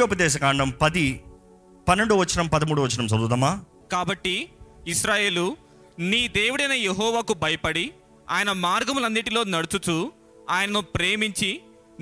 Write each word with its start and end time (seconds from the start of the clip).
ద్వితీయోపదేశ 0.00 0.38
కాండం 0.42 0.68
పది 0.80 1.04
పన్నెండు 1.86 2.14
వచనం 2.14 2.46
పదమూడు 2.52 2.80
వచనం 2.82 3.06
చదువుదామా? 3.06 3.48
కాబట్టి 3.92 4.34
ఇస్రాయేలు 4.92 5.44
నీ 6.10 6.20
దేవుడైన 6.36 6.74
యెహోవాకు 6.80 7.34
భయపడి 7.34 7.82
ఆయన 8.28 8.50
మార్గములన్నిటిలో 8.60 9.42
నడుచుచు 9.44 9.96
ఆయనను 10.48 10.82
ప్రేమించి 10.92 11.50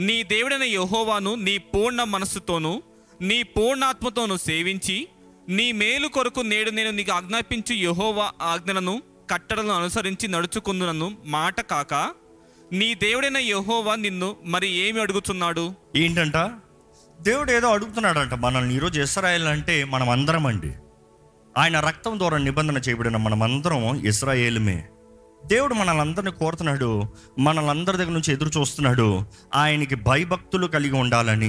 నీ 0.01 0.17
దేవుడైన 0.25 0.67
యెహోవాను 0.73 1.33
నీ 1.47 1.55
పూర్ణ 1.71 2.05
మనస్సుతోనూ 2.15 2.73
నీ 3.21 3.39
పూర్ణాత్మతోనూ 3.55 4.37
సేవించి 4.47 4.99
నీ 5.51 5.67
మేలు 5.81 6.09
కొరకు 6.09 6.45
నేడు 6.47 6.73
నేను 6.73 6.91
నీకు 6.91 7.13
ఆజ్ఞాపించు 7.13 7.77
యెహోవా 7.83 8.29
ఆజ్ఞలను 8.51 8.97
కట్టడలను 9.31 9.75
అనుసరించి 9.79 10.29
నడుచుకుందునను 10.29 11.09
మాట 11.31 11.61
కాక 11.73 11.95
నీ 12.73 12.91
దేవుడైన 13.03 13.41
యెహోవా 13.49 13.97
నిన్ను 14.01 14.31
మరి 14.47 14.71
ఏమి 14.85 15.01
అడుగుతున్నాడు 15.01 15.67
ఏంటంట? 15.97 16.37
దేవుడు 17.21 17.53
ఏదో 17.53 17.69
అడుగుతున్నాడంట 17.69 18.35
మనల్ని 18.35 18.75
ఈరోజు 18.75 19.01
ఇస్రాయేల్ 19.01 19.49
అంటే 19.49 19.85
మనం 19.85 20.11
అందరం 20.11 20.47
అండి 20.47 20.73
ఆయన 21.59 21.81
రక్తం 21.81 22.19
ద్వారా 22.19 22.39
నిబంధన 22.39 22.77
చేయబడిన 22.77 23.17
మనమందరం 23.17 24.07
ఇస్రాయేలుమే. 24.07 24.85
దేవుడు 25.47 25.75
మనల్ని 25.75 26.31
కోరుతున్నాడు 26.31 27.03
మనలందరి 27.39 27.97
దగ్గర 27.97 28.11
నుంచి 28.11 28.33
ఎదురు 28.33 28.61
చూస్తున్నాడు. 28.61 29.23
ఆయనకి 29.55 29.95
భయభక్తులు 29.95 30.67
కలిగి 30.67 30.93
ఉండాలని. 30.93 31.49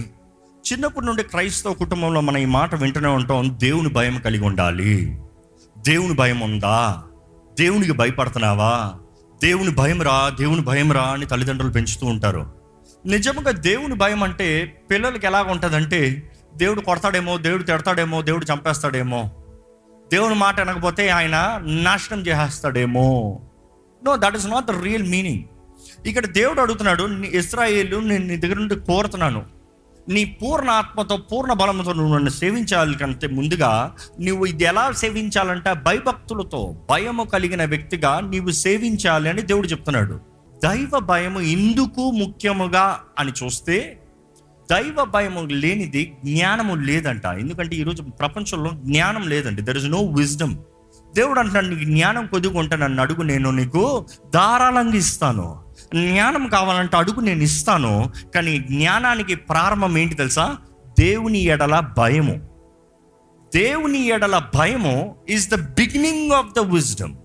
చిన్నప్పటి 0.74 1.06
నుండి 1.06 1.24
క్రైస్తవ 1.24 1.74
కుటుంబంలో 1.74 2.22
మనం 2.22 2.38
ఈ 2.38 2.46
మాట 2.46 2.76
వింటూనే 2.76 3.08
ఉంటాం 3.08 3.58
దేవుని 3.60 3.90
భయం 3.90 4.20
కలిగి 4.20 4.44
ఉండాలి. 4.44 5.22
దేవుని 5.78 6.14
భయం 6.14 6.40
ఉందా? 6.40 7.04
దేవునికి 7.60 7.92
భయపడుతున్నావా? 7.92 8.94
దేవుని 9.44 9.72
భయం 9.72 10.02
రా 10.02 10.30
దేవుని 10.30 10.62
భయం 10.62 10.92
రా 10.92 11.02
అని 11.02 11.26
తల్లిదండ్రులు 11.26 11.72
పెంచుతూ 11.72 12.08
ఉంటారు. 12.08 12.57
నిజంగా 13.08 13.52
దేవుని 13.52 13.96
భయం 13.96 14.24
అంటే 14.24 14.78
పిల్లలకి 14.92 15.26
ఎలాగ 15.26 15.52
ఉంటుందంటే 15.52 16.32
దేవుడు 16.56 16.82
కొడతాడేమో 16.82 17.38
దేవుడు 17.38 17.64
తిడతాడేమో 17.64 18.22
దేవుడు 18.22 18.46
చంపేస్తాడేమో. 18.54 19.32
దేవుని 20.14 20.36
మాట 20.36 20.60
వినకపోతే 20.60 21.10
ఆయన 21.10 21.62
నాశనం 21.66 22.22
చేసేస్తాడేమో. 22.22 23.40
No 24.06 24.16
that 24.16 24.36
is 24.36 24.48
not 24.48 24.66
the 24.66 24.84
real 24.84 25.04
meaning 25.04 25.44
ఇక్కడ 26.08 26.26
దేవుడు 26.26 26.62
అడుగుతున్నాడు 26.62 27.04
నీ 27.04 27.28
ఇస్రాయేలు 27.28 27.98
నేను 27.98 28.26
నీ 28.26 28.38
దగ్గర 28.38 28.56
నుండి 28.56 28.76
కోరుతున్నాను. 28.76 29.44
నీ 30.10 30.26
పూర్ణ 30.26 30.70
ఆత్మతో 30.70 31.18
పూర్ణ 31.18 31.54
బలంతో 31.54 31.94
నువ్వు 31.94 32.16
నన్ను 32.16 32.30
సేవించాలి 32.30 32.98
కంటే 32.98 33.28
ముందుగా 33.28 33.96
నువ్వు 34.22 34.46
ఇది 34.46 34.64
ఎలా 34.64 34.92
సేవించాలంటే 34.92 35.74
భయభక్తులతో 35.74 36.76
భయము 36.90 37.24
కలిగిన 37.24 37.66
వ్యక్తిగా 37.66 38.20
నీవు 38.20 38.52
సేవించాలి 38.52 39.30
అని 39.30 39.42
దేవుడు 39.42 39.68
చెప్తున్నాడు. 39.68 40.37
దైవ 40.64 41.00
భయము 41.00 41.40
ఎందుకు 41.40 42.12
ముఖ్యముగా 42.12 43.00
అని 43.20 43.32
చూస్తే 43.44 44.00
దైవ 44.72 45.04
భయము 45.04 45.42
లేనిది 45.42 46.18
జ్ఞానము 46.26 46.76
లేదంట. 46.76 47.26
ఎందుకంటే 47.26 47.76
ఈరోజు 47.76 48.02
ప్రపంచంలో 48.02 48.70
జ్ఞానం 48.70 49.28
లేదండి. 49.28 49.62
దర్ 49.62 49.78
ఇస్ 49.78 49.86
నో 49.86 49.98
విజ్డమ్ 49.98 50.56
దేవుడు 51.16 51.40
అంటున్నాడు 51.40 51.66
నీకు 51.66 51.84
జ్ఞానం 51.84 52.26
కొద్దిగా 52.26 52.60
ఉంటే 52.60 52.76
నన్ను 52.76 53.02
అడుగు 53.02 53.22
నేను 53.22 53.52
నీకు 53.52 54.06
ధారాళంగా 54.34 54.96
ఇస్తాను. 54.96 55.60
జ్ఞానం 55.84 56.48
కావాలంటే 56.48 56.98
అడుగు 56.98 57.20
నేను 57.20 57.44
ఇస్తాను. 57.44 58.12
కానీ 58.36 58.60
జ్ఞానానికి 58.60 59.36
ప్రారంభం 59.36 59.98
ఏంటి 59.98 60.16
తెలుసా? 60.16 60.58
దేవుని 61.00 61.40
ఎడల 61.40 61.94
భయము. 61.98 62.50
దేవుని 63.56 64.08
ఎడల 64.08 64.42
భయము 64.56 65.16
is 65.30 65.50
the 65.50 65.56
beginning 65.56 66.32
of 66.32 66.54
the 66.56 66.60
wisdom 66.60 67.16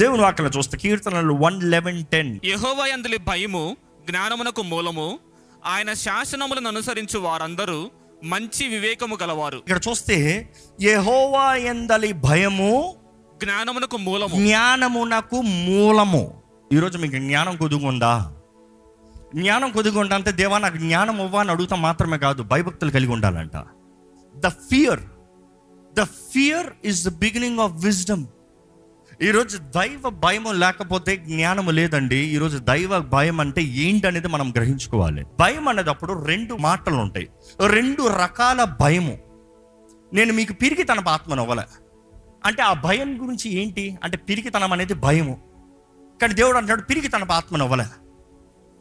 దేవుని 0.00 0.22
వాక్యలో 0.22 0.50
చూస్తే 0.58 0.78
కీర్తనలు 0.78 1.34
వన్ 1.34 1.62
లెవెన్ 1.62 2.04
టెన్. 2.04 2.40
యెహోవా 2.44 2.86
యందలి 2.86 3.16
భయము 3.16 3.76
జ్ఞానమునకు 4.10 4.62
మూలము 4.62 5.18
ఆయన 5.66 5.92
శాసనములను 5.92 6.68
అనుసరించు 6.68 7.18
వారందరూ 7.18 7.90
మంచి 8.24 8.68
వివేకము 8.68 9.18
గలవారు. 9.22 9.56
ఇక్కడ 9.56 9.80
చూస్తే 9.88 10.16
యెహోవా 10.80 11.54
ఎందలి 11.54 12.12
భయము 12.12 12.94
జ్ఞానమునకు 13.42 13.96
మూలము. 13.96 14.34
జ్ఞానమునకు 14.34 15.40
మూలము. 15.40 16.42
ఈరోజు 16.72 16.98
మీకు 16.98 17.16
జ్ఞానం 17.16 17.56
కొదుగుందా? 17.56 18.32
జ్ఞానం 19.34 19.70
కొదుగుండా 19.70 20.16
అంటే 20.16 20.32
దేవా 20.32 20.58
నాకు 20.58 20.76
జ్ఞానం 20.76 21.16
ఇవ్వ 21.20 21.36
అని 21.36 21.50
అడుగుతా 21.50 21.76
మాత్రమే 21.76 22.18
కాదు 22.18 22.42
భయభక్తులు 22.42 22.90
కలిగి 22.90 23.12
ఉండాలంట. 23.12 23.56
The 24.34 24.48
fear 24.48 25.00
the 25.98 26.04
fear 26.04 26.66
is 26.84 27.08
the 27.08 27.10
beginning 27.18 27.60
of 27.60 27.72
wisdom 27.84 28.26
ఈరోజు 29.22 29.58
దైవ 29.58 30.08
భయము 30.08 30.52
లేకపోతే 30.52 31.16
జ్ఞానము 31.16 31.70
లేదండి. 31.70 32.16
ఈరోజు 32.16 32.58
దైవ 32.58 32.98
భయం 32.98 33.40
అంటే 33.40 33.62
ఏంటనేది 33.62 34.28
మనం 34.28 34.50
గ్రహించుకోవాలి. 34.50 35.26
భయం 35.40 35.68
అనేటప్పుడు 35.68 36.24
రెండు 36.24 36.54
మాటలు 36.54 36.94
ఉంటాయి. 36.94 37.28
రెండు 37.66 38.06
రకాల 38.06 38.64
భయము. 38.80 39.18
నేను 40.12 40.32
మీకు 40.32 40.52
పిరిగితన 40.52 41.08
ఆత్మను 41.08 41.42
అవ్వలే. 41.42 41.62
అంటే 42.44 42.62
ఆ 42.62 42.72
భయం 42.72 43.18
గురించి 43.22 43.52
ఏంటి? 43.52 43.98
అంటే 44.04 44.16
పిరికితనం 44.16 44.72
అనేది 44.72 44.94
భయము. 44.94 45.40
కానీ 46.22 46.34
దేవుడు 46.34 46.56
అంటాడు 46.56 46.82
పిరికితన 46.82 47.32
ఆత్మను 47.32 47.64
అవ్వలే. 47.64 47.84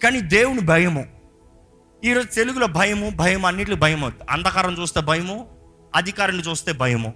కానీ 0.04 0.22
దేవుని 0.22 0.60
భయము. 0.60 1.06
ఈరోజు 2.06 2.28
తెలుగులో 2.28 2.68
భయము 2.68 3.10
భయం 3.10 3.46
అన్నిటిలో 3.46 3.78
భయం 3.78 4.14
అంధకారం 4.30 4.74
చూస్తే 4.74 5.02
భయము 5.02 5.48
అధికారిని 5.96 6.44
చూస్తే 6.44 6.72
భయము. 6.72 7.14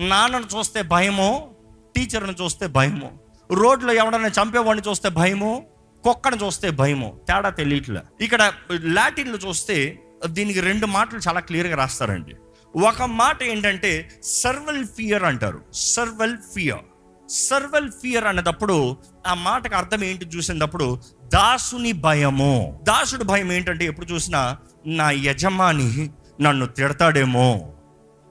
నాన్నను 0.00 0.46
చూస్తే 0.58 0.82
భయము 0.82 1.55
టీచర్ని 1.96 2.44
చూస్తే 2.44 2.66
భయము. 2.66 3.18
రోడ్లో 3.52 3.92
ఎవడన్నా 3.92 4.28
చంపేవాడిని 4.28 4.90
చూస్తే 4.90 5.08
భయము. 5.08 5.66
కుక్కను 6.04 6.36
చూస్తే 6.36 6.70
భయము. 6.70 7.20
తేడా 7.28 7.50
తెలియట్లే 7.50 8.00
ఇక్కడ 8.20 8.52
లాటిన్లు 8.70 9.36
చూస్తే 9.36 9.98
దీనికి 10.26 10.60
రెండు 10.60 10.86
మాటలు 10.86 11.18
చాలా 11.28 11.40
క్లియర్గా 11.40 11.76
రాస్తారండి. 11.76 12.34
ఒక 12.78 13.02
మాట 13.02 13.42
ఏంటంటే 13.42 14.20
సర్వల్ 14.22 14.84
ఫియర్ 14.84 15.24
అంటారు. 15.24 15.60
సర్వల్ 15.72 16.36
ఫియర్. 16.54 16.80
సర్వల్ 17.28 17.90
ఫియర్ 17.90 18.24
అనేటప్పుడు 18.24 18.96
ఆ 19.26 19.34
మాటకు 19.34 19.76
అర్థం 19.76 20.04
ఏంటి 20.04 20.26
చూసినప్పుడు 20.26 21.00
దాసుని 21.34 21.92
భయము. 21.92 22.80
దాసుడి 22.82 23.24
భయం 23.24 23.52
ఏంటంటే 23.52 23.84
ఎప్పుడు 23.84 24.06
చూసినా 24.06 24.56
నా 24.86 25.10
యజమాని 25.10 26.10
నన్ను 26.40 26.66
తిడతాడేమో. 26.66 27.72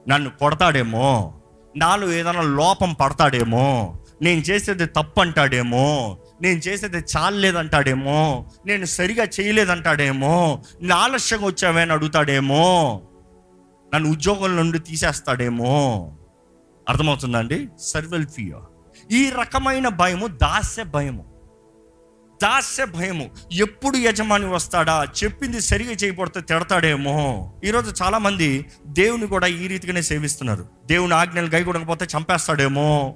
నన్ను 0.08 0.30
కొడతాడేమో. 0.30 1.35
నాలో 1.76 2.12
ఏదైనా 2.12 2.42
లోపం 2.42 2.92
పడతాడేమో 2.92 3.96
నేను 4.22 4.40
చేసేది 4.40 4.86
తప్పు 4.86 5.20
అంటాడేమో 5.20 6.18
నేను 6.42 6.58
చేసేది 6.58 6.96
చాలలేదంటాడేమో 6.96 8.46
నేను 8.66 8.84
సరిగా 8.84 9.24
చేయలేదంటాడేమో 9.24 10.62
ఆలస్యంగా 10.94 11.46
వచ్చావే 11.46 11.82
అని 11.82 11.92
అడుగుతాడేమో 11.92 13.02
నన్ను 13.94 14.10
ఉద్యోగం 14.10 14.56
నుండి 14.56 14.78
తీసేస్తాడేమో. 14.78 16.12
అర్థమవుతుందండి 16.88 17.68
సర్వెల్ 17.80 18.26
ఫియర్ 18.26 18.64
ఈ 19.12 19.30
రకమైన 19.30 19.88
భయము 19.88 20.26
దాస్య 20.26 20.84
భయము. 20.84 21.35
దాస్య 22.42 22.84
భయము. 22.84 23.30
ఎప్పుడు 23.52 23.96
యజమాని 23.96 24.46
వస్తాడా? 24.46 25.06
చెప్పింది 25.24 25.60
సరిగా 25.60 25.90
చేయబడితే 25.90 26.40
తిడతాడేమో. 26.40 27.52
ఈరోజు 27.64 28.02
చాలామంది 28.02 28.66
దేవుని 28.86 29.26
కూడా 29.26 29.46
ఈ 29.46 29.66
రీతిగానే 29.66 30.02
సేవిస్తున్నారు. 30.02 30.66
దేవుని 30.86 31.14
ఆజ్ఞలు 31.14 31.46
గైకొడకపోతే 31.46 32.06
చంపేస్తాడేమో. 32.16 33.14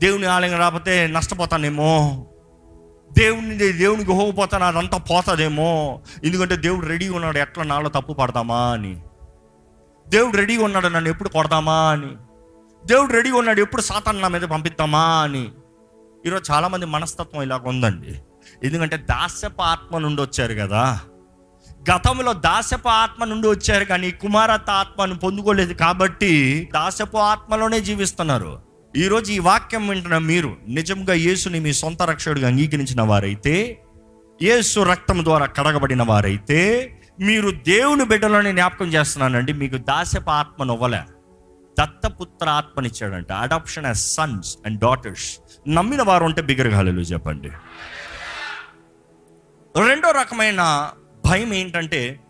దేవుని 0.00 0.26
ఆలయం 0.26 0.58
రాకపోతే 0.58 1.06
నష్టపోతానేమో. 1.06 2.26
దేవుని 3.18 3.72
దేవునికి 3.72 4.12
హోగిపోతాను 4.12 4.64
అదంతా 4.64 4.98
పోతుందేమో. 4.98 6.00
ఎందుకంటే 6.24 6.56
దేవుడు 6.56 6.86
రెడీగా 6.86 7.14
ఉన్నాడు. 7.14 7.38
ఎట్లా 7.38 7.64
నాలో 7.64 7.88
తప్పు 7.88 8.12
పడదామా 8.12 8.72
అని. 8.72 9.00
దేవుడు 10.08 10.36
రెడీగా 10.36 10.64
ఉన్నాడు. 10.64 10.88
నన్ను 10.88 11.10
ఎప్పుడు 11.10 11.28
కొడదామా 11.28 11.90
అని. 11.90 12.08
దేవుడు 12.86 13.12
రెడీగా 13.12 13.36
ఉన్నాడు. 13.36 13.60
ఎప్పుడు 13.60 13.82
సాతాన్ 13.82 14.22
నా 14.22 14.28
మీద 14.28 14.42
పంపిద్దామా 14.42 15.04
అని. 15.04 15.48
ఈరోజు 16.26 16.52
చాలామంది 16.52 16.86
మనస్తత్వం 16.86 17.42
ఇలాగ 17.42 17.60
ఉందండి. 17.64 18.20
ఎందుకంటే 18.64 18.96
దాస్యప 18.96 19.60
ఆత్మ 19.62 19.98
నుండి 19.98 20.22
వచ్చారు 20.22 20.54
కదా. 20.54 21.00
గతంలో 21.92 22.32
దాసపు 22.32 22.88
ఆత్మ 22.88 23.24
నుండి 23.24 23.48
వచ్చారు 23.48 23.84
కానీ 23.84 24.10
కుమారత్వ 24.10 24.72
ఆత్మను 24.72 25.14
పొందుకోలేదు 25.14 25.72
కాబట్టి 25.72 26.68
దాసపు 26.74 27.16
ఆత్మలోనే 27.16 27.80
జీవిస్తున్నారు. 27.80 28.62
ఈరోజు 28.96 29.32
ఈ 29.32 29.38
వాక్యం 29.38 29.88
వింటున్న 29.88 30.18
మీరు 30.18 30.56
నిజంగా 30.68 31.14
యేసుని 31.14 31.60
మీ 31.60 31.72
సొంత 31.72 32.02
రక్షకుడిగా 32.02 32.48
అంగీకరించిన 32.48 33.02
వారైతే 33.02 33.82
యేసు 34.42 34.80
రక్తం 34.80 35.24
ద్వారా 35.24 35.46
కడగబడిన 35.46 36.02
వారైతే 36.02 36.60
మీరు 37.20 37.50
దేవుని 37.50 38.04
బిడ్డలోనే 38.04 38.52
జ్ఞాపకం 38.52 38.86
చేస్తున్నానండి 38.86 39.52
మీకు 39.52 39.76
దాసపు 39.76 40.30
ఆత్మను 40.30 40.74
ఇవ్వలే 40.74 41.00
దత్తపుత్ర 41.80 42.48
ఆత్మనిచ్చాడంట. 42.48 43.32
Adoption 43.32 43.86
as 43.86 43.98
sons 43.98 44.56
and 44.66 44.80
daughters 44.80 45.38
నమ్మిన 45.66 46.02
వారు 46.02 46.24
ఉంటే 46.24 46.42
బిగరగాలు 46.42 46.90
చెప్పండి. 46.90 47.50
రెండో 49.74 50.10
రకమైన 50.10 50.90
భయం 51.24 51.54
ఏంటంటే 51.54 52.20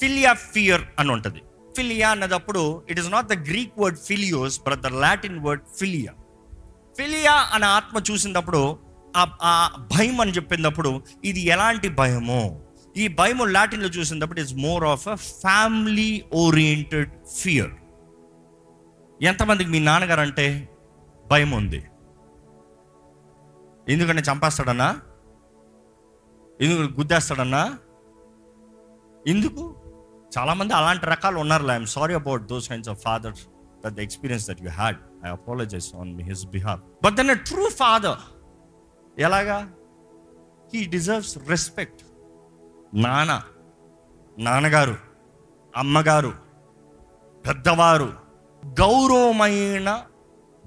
ఫిలియా 0.00 0.34
ఫియర్ 0.34 0.82
అని 0.98 1.10
ఉంటుంది. 1.10 1.40
Philia 1.76 2.10
అన్నదప్పుడు 2.10 2.84
it 2.90 3.00
is 3.00 3.12
not 3.12 3.26
the 3.26 3.32
Greek 3.32 3.78
word 3.78 3.98
philios 3.98 4.60
but 4.60 4.80
the 4.80 4.86
Latin 4.86 5.38
word 5.38 5.62
philia 5.78 6.12
philia 6.98 7.32
అనే 7.32 7.66
ఆత్మ 7.66 7.98
చూసినప్పుడు 8.10 8.78
ఆ 9.16 9.26
ఆ 9.42 9.68
భయం 9.96 10.20
అని 10.20 10.30
చెప్పినప్పుడు 10.30 11.02
ఇది 11.24 11.40
ఎలాంటి 11.40 11.88
భయము? 11.88 12.60
ఈ 12.96 13.08
భయము 13.08 13.44
లాటిన్లో 13.44 13.88
చూసినప్పుడు 13.88 14.40
it's 14.40 14.54
more 14.54 14.84
of 14.84 15.08
a 15.08 15.14
family 15.14 16.22
oriented 16.32 17.10
fear 17.42 17.70
ఎంతమందికి 19.22 19.70
మీ 19.70 19.78
నాన్నగారు 19.78 20.20
అంటే 20.20 20.68
భయం 21.30 21.50
ఉంది 21.50 21.82
ఎందుకంటే 23.88 24.22
చంపేస్తాడన్నా? 24.32 25.00
ఎందుకు 26.60 27.00
గుద్దేస్తాడన్నా? 27.00 27.78
ఎందుకు? 29.26 29.74
చాలామంది 30.38 30.74
అలాంటి 30.74 31.06
రకాలు 31.06 31.38
ఉన్నారు 31.38 31.66
I'm 31.66 31.86
sorry 31.86 32.14
about 32.14 32.42
those 32.42 32.68
kinds 32.68 32.88
of 32.88 33.00
father 33.02 33.34
that 33.84 33.94
the 33.94 33.98
experience 33.98 34.48
that 34.48 34.62
you 34.62 34.68
had 34.68 34.96
I 35.26 35.28
apologize 35.28 35.94
on 35.94 36.20
his 36.20 36.46
behalf 36.46 36.80
but 37.04 37.14
then 37.14 37.30
a 37.30 37.34
true 37.34 37.68
father 37.68 38.18
ఎలాగా? 39.18 39.72
హీ 40.74 40.84
డిజర్వ్స్ 40.84 41.38
రెస్పెక్ట్ 41.48 42.02
నాన్న 42.94 43.42
నాన్నగారు 44.38 44.96
అమ్మగారు 45.76 46.32
పెద్దవారు 47.46 48.14
గౌరవమైన 48.66 50.06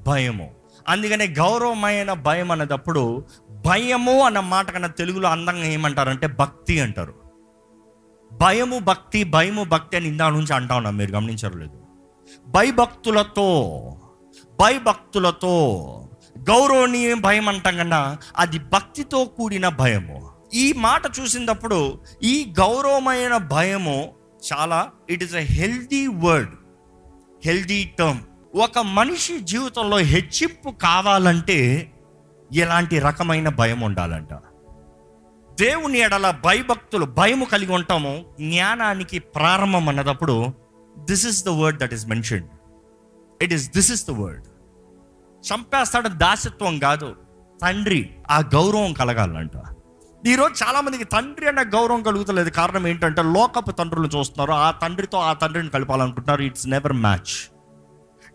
భయము. 0.08 0.56
అందుకనే 0.89 1.28
గౌరవమైన 1.28 2.13
భయం 2.13 2.51
అన్నదప్పుడు 2.51 3.25
భయము 3.66 4.19
అన్న 4.19 4.39
మాట 4.39 4.72
కన్నా 4.72 4.88
తెలుగులో 4.88 5.30
అందంగా 5.30 5.66
ఏమంటారంటే 5.66 6.28
భక్తి 6.28 6.80
అంటారు. 6.80 7.13
భయము 8.34 8.80
భక్తి 8.80 9.24
భయము 9.24 9.63
భక్తి 9.63 9.98
అని 9.98 10.07
ఇందా 10.07 10.30
నుంచి 10.30 10.54
అంటా 10.54 10.75
ఉన్నాం 10.75 10.98
మీరు 10.98 11.12
గమనించలేదు 11.12 11.78
భయభక్తులతో 12.48 13.50
భయభక్తులతో 14.60 15.56
గౌరవనీయం 16.50 17.22
భయం 17.22 17.48
అంటాం 17.48 17.78
కన్నా 17.78 18.18
అది 18.38 18.60
భక్తితో 18.60 19.25
కూడిన 19.25 19.68
భయము. 19.69 20.30
ఈ 20.54 20.74
మాట 20.74 21.01
చూసినప్పుడు 21.19 22.01
ఈ 22.24 22.54
గౌరవమైన 22.60 23.38
భయము 23.38 24.12
చాలా 24.54 24.90
it 25.10 25.24
is 25.24 25.36
a 25.36 25.45
healthy 25.60 26.07
word 26.07 26.54
healthy 27.45 27.92
term 28.00 28.19
ఒక 28.55 28.79
మనిషి 28.79 29.39
జీవితంలో 29.39 29.97
హెచ్చింపు 29.97 30.69
కావాలంటే 30.69 31.91
ఎలాంటి 32.53 32.99
రకమైన 32.99 33.49
భయం 33.49 33.81
ఉండాలంట. 33.81 34.33
దేవుని 35.59 35.99
ఎడల 35.99 36.31
భయభక్తులు 36.31 37.05
భయము 37.05 37.45
కలిగి 37.45 37.71
ఉంటాము. 37.71 38.25
జ్ఞానానికి 38.39 39.19
ప్రారంభం 39.19 39.89
అన్నదప్పుడు 39.89 40.53
this 40.99 41.27
is 41.27 41.45
the 41.45 41.49
word 41.49 41.79
that 41.79 41.94
is 41.94 42.07
mention 42.07 42.44
it 43.41 43.53
is 43.53 43.71
this 43.71 43.91
is 43.91 44.07
the 44.07 44.11
word 44.11 44.45
చంపేస్తాడు 45.53 46.07
దాసత్వం 46.07 46.79
కాదు 46.79 47.15
తండ్రి 47.61 48.09
ఆ 48.31 48.39
గౌరవం 48.39 48.94
కలగాలంట. 48.94 49.51
ఈరోజు 50.27 50.63
చాలామందికి 50.63 51.03
తండ్రి 51.03 51.47
అన్న 51.47 51.61
గౌరవం 51.61 52.03
కలుగుతలేదు. 52.03 52.49
కారణం 52.49 52.88
ఏంటంటే 52.88 53.21
లోకపు 53.21 53.71
తండ్రులు 53.71 54.07
చూస్తున్నారు. 54.07 54.51
ఆ 54.51 54.71
తండ్రితో 54.71 55.17
ఆ 55.17 55.33
తండ్రిని 55.33 55.69
కలపాలనుకుంటున్నారు. 55.69 56.41
ఇట్స్ 56.41 56.67
నెవర్ 56.67 56.94
మ్యాచ్ 56.94 57.56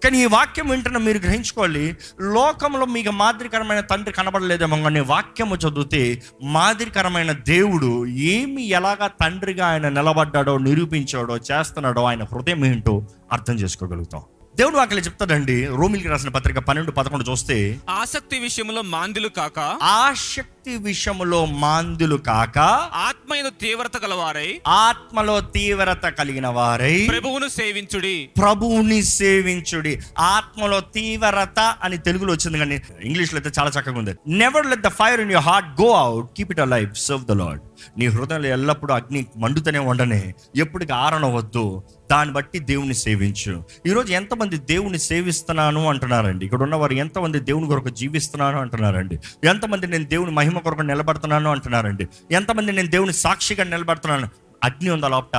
కానీ 0.04 0.22
ఈ 0.22 0.26
వాక్యం 0.26 0.68
వింటున్న 0.68 0.98
మీరు 0.98 1.18
గ్రహించుకోవాలి 1.18 1.96
లోకంలో 2.20 2.86
మీకు 2.86 3.10
మాదిరికరమైన 3.10 3.80
తండ్రి 3.80 4.12
కనబడలేదేమో 4.12 4.76
కానీ 4.82 5.00
వాక్యము 5.00 5.54
చదివితే 5.54 6.22
మాదిరికరమైన 6.42 7.32
దేవుడు 7.32 8.06
ఏమి 8.06 8.68
ఎలాగా 8.68 9.06
తండ్రిగా 9.06 9.66
ఆయన 9.66 9.88
నిలబడ్డాడో 9.88 10.58
నిరూపించాడో 10.58 11.36
చేస్తున్నాడో 11.50 12.04
ఆయన 12.04 12.24
హృదయం 12.32 12.64
ఏంటో 12.64 12.94
అర్థం 13.32 13.54
చేసుకోగలుగుతాం. 13.54 14.22
దేవుడు 14.56 14.76
వాక్యలు 14.76 15.00
చెప్తాడండి 15.00 15.66
రోమిలికి 15.66 16.08
రాసిన 16.08 16.28
పత్రిక 16.28 16.58
పన్నెండు 16.58 16.92
పదకొండు 16.92 17.30
చూస్తే 17.30 17.80
ఆసక్తి 17.90 18.38
విషయంలో 18.38 18.82
మాందులు 18.82 19.28
కాక 19.28 19.58
ఆసక్తి 19.82 20.51
విషయములో 20.70 21.44
మాందులు 21.44 22.16
కాక 22.16 22.58
ఆత్మయను 22.92 23.50
తీవ్రత 23.50 24.04
గలవారై 24.04 24.60
ఆత్మలో 24.66 25.40
తీవ్రత 25.40 26.06
కలిగిన 26.06 26.46
వారై 26.46 27.06
ప్రభువును 27.10 27.48
సేవించుడి. 27.48 28.28
ప్రభువుని 28.38 29.02
సేవించుడి. 29.02 30.00
ఆత్మలో 30.18 30.80
తీవ్రత 30.80 31.74
అని 31.82 31.98
తెలుగులో 31.98 32.32
వచ్చింది 32.32 32.58
కానీ 32.58 32.82
ఇంగ్లీష్లో 33.04 33.40
అయితే 33.40 33.60
చాలా 33.60 33.80
చక్కగా 33.80 33.98
ఉంది. 33.98 34.14
Never 34.28 34.66
let 34.66 34.80
the 34.80 34.88
fire 34.88 35.20
in 35.20 35.30
your 35.30 35.44
heart 35.44 35.80
go 35.82 35.90
out 35.90 36.30
keep 36.36 36.50
it 36.50 36.60
a 36.60 36.64
life 36.64 36.98
serve 36.98 37.24
the 37.24 37.32
Lord 37.32 37.60
నీ 37.98 38.06
హృదయంలో 38.06 38.48
ఎల్లప్పుడూ 38.48 38.94
అగ్ని 38.94 39.26
మండుతూనే 39.36 39.78
ఉండనే. 39.78 40.34
ఎప్పటికి 40.56 40.92
ఆరణవద్దు 40.92 41.82
దాన్ని 42.10 42.34
బట్టి 42.34 42.58
దేవుని 42.58 42.94
సేవించు. 42.94 43.64
ఈరోజు 43.86 44.12
ఎంతమంది 44.12 44.56
దేవుని 44.56 44.98
సేవిస్తున్నాను 44.98 45.88
అంటున్నారండి? 45.88 46.44
ఇక్కడ 46.44 46.62
ఉన్నవారు 46.62 46.92
ఎంతమంది 46.92 47.40
దేవుని 47.40 47.66
కొరకు 47.66 47.88
జీవిస్తున్నాను 47.88 48.60
అంటున్నారండి? 48.60 49.18
ఎంతమంది 49.44 49.86
నేను 49.86 50.04
దేవుని 50.04 50.30
మహిమ 50.30 50.51
కొరకు 50.60 50.80
నిలబడుతున్నాను 50.80 51.50
అంటున్నారండి. 51.50 52.08
ఎంతమంది 52.30 52.72
నేను 52.72 52.88
దేవుని 52.88 53.12
సాక్షిగా 53.12 53.64
నిలబడుతున్నాను? 53.64 54.28
అగ్ని 54.64 54.90
ఉందా 54.90 55.08
లోపట? 55.08 55.36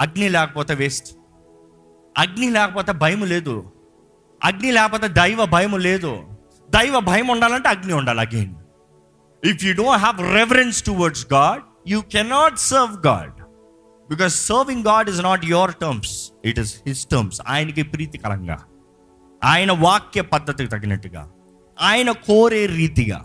అగ్ని 0.00 0.28
లేకపోతే 0.28 0.74
వేస్ట్. 0.74 1.16
అగ్ని 2.18 2.50
లేకపోతే 2.50 2.92
భయం 2.92 3.24
లేదు. 3.24 3.72
అగ్ని 4.44 4.70
లేకపోతే 4.70 5.08
దైవ 5.08 5.44
భయం 5.44 5.78
లేదు. 5.78 6.22
దైవ 6.70 7.00
భయం 7.00 7.28
ఉండాలంటే 7.28 7.68
అగ్ని 7.68 7.92
ఉండాలి 7.92 8.20
again 8.20 8.54
if 9.44 9.64
you 9.64 9.74
don't 9.74 10.04
have 10.04 10.34
reverence 10.34 10.82
towards 10.82 11.26
God 11.32 11.62
you 11.88 12.00
cannot 12.00 12.58
serve 12.58 13.06
God 13.06 13.42
because 14.10 14.46
serving 14.46 14.84
God 14.84 15.10
is 15.10 15.20
not 15.20 15.44
your 15.44 15.74
terms 15.74 16.30
it 16.44 16.58
is 16.58 16.76
his 16.86 17.06
terms 17.06 17.40
ఆయనకి 17.48 17.82
ప్రీతికరంగా. 17.82 18.64
ఆయన 19.44 19.72
వాక్య 19.72 20.20
పద్ధతికి 20.20 20.70
తగినట్టుగా. 20.70 21.30
ఆయన 21.80 22.10
కోరే 22.10 22.66
రీతిగా. 22.66 23.24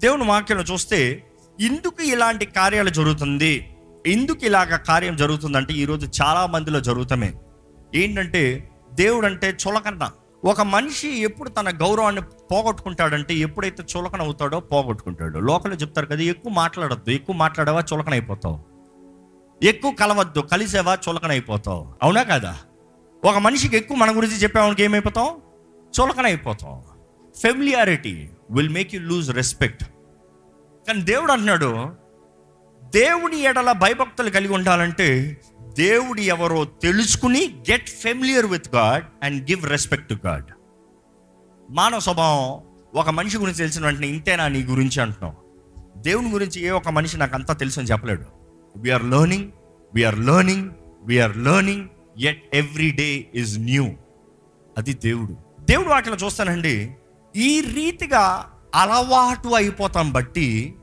దేవుని 0.00 0.24
వాక్యం 0.24 0.58
చూస్తే 0.58 1.24
ఎందుకు 1.60 2.02
ఇలాంటి 2.02 2.46
కార్యాలు 2.46 2.90
జరుగుతుంది? 2.90 3.76
ఎందుకు 4.06 4.46
ఇలాగ 4.46 4.76
కార్యం 4.76 5.16
జరుగుతుందంటే 5.16 5.74
ఈరోజు 5.74 6.22
చాలా 6.22 6.46
మందిలో 6.46 6.80
జరుగుతామే. 6.80 7.34
ఏంటంటే 7.94 8.70
దేవుడు 8.92 9.26
అంటే 9.26 9.56
చులకన. 9.68 10.10
ఒక 10.44 10.60
మనిషి 10.60 11.08
ఎప్పుడు 11.08 11.48
తన 11.48 11.68
గౌరవాన్ని 11.70 12.22
పోగొట్టుకుంటాడంటే 12.22 13.34
ఎప్పుడైతే 13.34 13.82
చులకన 13.96 14.22
అవుతాడో 14.22 14.60
పోగొట్టుకుంటాడు. 14.60 15.38
లోకల్లో 15.38 15.76
చెప్తారు 15.76 16.06
కదా 16.06 16.20
ఎక్కువ 16.20 16.52
మాట్లాడద్దు 16.52 17.10
ఎక్కువ 17.10 17.36
మాట్లాడవా 17.36 17.84
చులకన 17.94 18.12
అయిపోతావు. 18.12 18.60
ఎక్కువ 19.62 19.90
కలవద్దు 19.90 20.40
కలిసేవా 20.40 20.98
చులకన 21.08 21.30
అయిపోతావు. 21.30 21.94
అవునా 22.02 22.22
కదా? 22.22 22.56
ఒక 23.24 23.36
మనిషికి 23.36 23.76
ఎక్కువ 23.76 23.96
మన 23.96 24.16
గురించి 24.16 24.34
చెప్పేవానికి 24.34 24.82
ఏమైపోతాం 24.82 25.28
చులకన 26.00 26.26
అయిపోతాం 26.26 26.82
familiarity 27.42 28.28
will 28.50 28.68
make 28.68 28.94
you 28.94 29.00
lose 29.00 29.30
respect 29.30 29.84
కానీ 30.88 31.02
దేవుడు 31.02 31.32
అంటున్నాడు 31.32 31.88
దేవుని 32.84 33.40
ఎడల 33.40 33.72
భయభక్తులు 33.72 34.30
కలిగి 34.30 34.52
ఉండాలంటే 34.54 35.40
దేవుడు 35.78 36.20
ఎవరో 36.20 36.64
తెలుసుకుని 36.64 37.62
get 37.70 37.88
familiar 37.88 38.46
with 38.46 38.74
God 38.74 39.04
and 39.22 39.50
give 39.50 39.66
respect 39.66 40.08
to 40.08 40.16
God 40.26 40.44
మానవ 41.70 41.98
స్వభావం 41.98 42.60
ఒక 42.94 43.08
మనిషి 43.08 43.38
గురించి 43.38 43.58
తెలిసిన 43.58 43.84
వెంటనే 43.84 44.08
ఇంతేనా 44.08 44.48
నీ 44.48 44.62
గురించి 44.64 45.00
అంటున్నాం. 45.00 45.36
దేవుని 45.96 46.30
గురించి 46.30 46.62
ఏ 46.62 46.70
ఒక 46.70 46.88
మనిషి 46.88 47.16
నాకు 47.16 47.34
అంతా 47.34 47.54
తెలుసు 47.54 47.80
అని 47.80 47.88
చెప్పలేడు. 47.88 48.24
We're 48.76 49.04
learning 49.04 49.50
we're 49.94 50.18
learning 50.18 50.70
we're 51.02 51.36
learning 51.36 51.88
at 52.20 52.44
every 52.54 52.90
day 52.90 53.26
is 53.34 53.58
new 53.58 53.86
అది 54.78 54.94
దేవుడు. 54.94 55.36
దేవుడు 55.60 55.88
వాటిలో 55.88 56.16
చూస్తానండి 56.16 56.96
ఈ 57.36 57.60
రీతిగా 57.60 58.52
అలవాటు 58.74 59.48
అయిపోతాం 59.48 60.12
బట్టి 60.12 60.74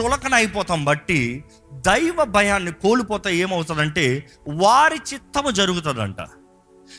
చులకన 0.00 0.34
అయిపోతాం 0.34 0.84
బట్టి 0.84 1.44
దైవ 1.72 2.24
భయాన్ని 2.24 2.72
కోల్పోతే 2.72 3.36
ఏమవుతుందంటే 3.36 4.30
వారి 4.48 4.96
చిత్తము 5.14 5.50
జరుగుతుందంట. 5.50 6.16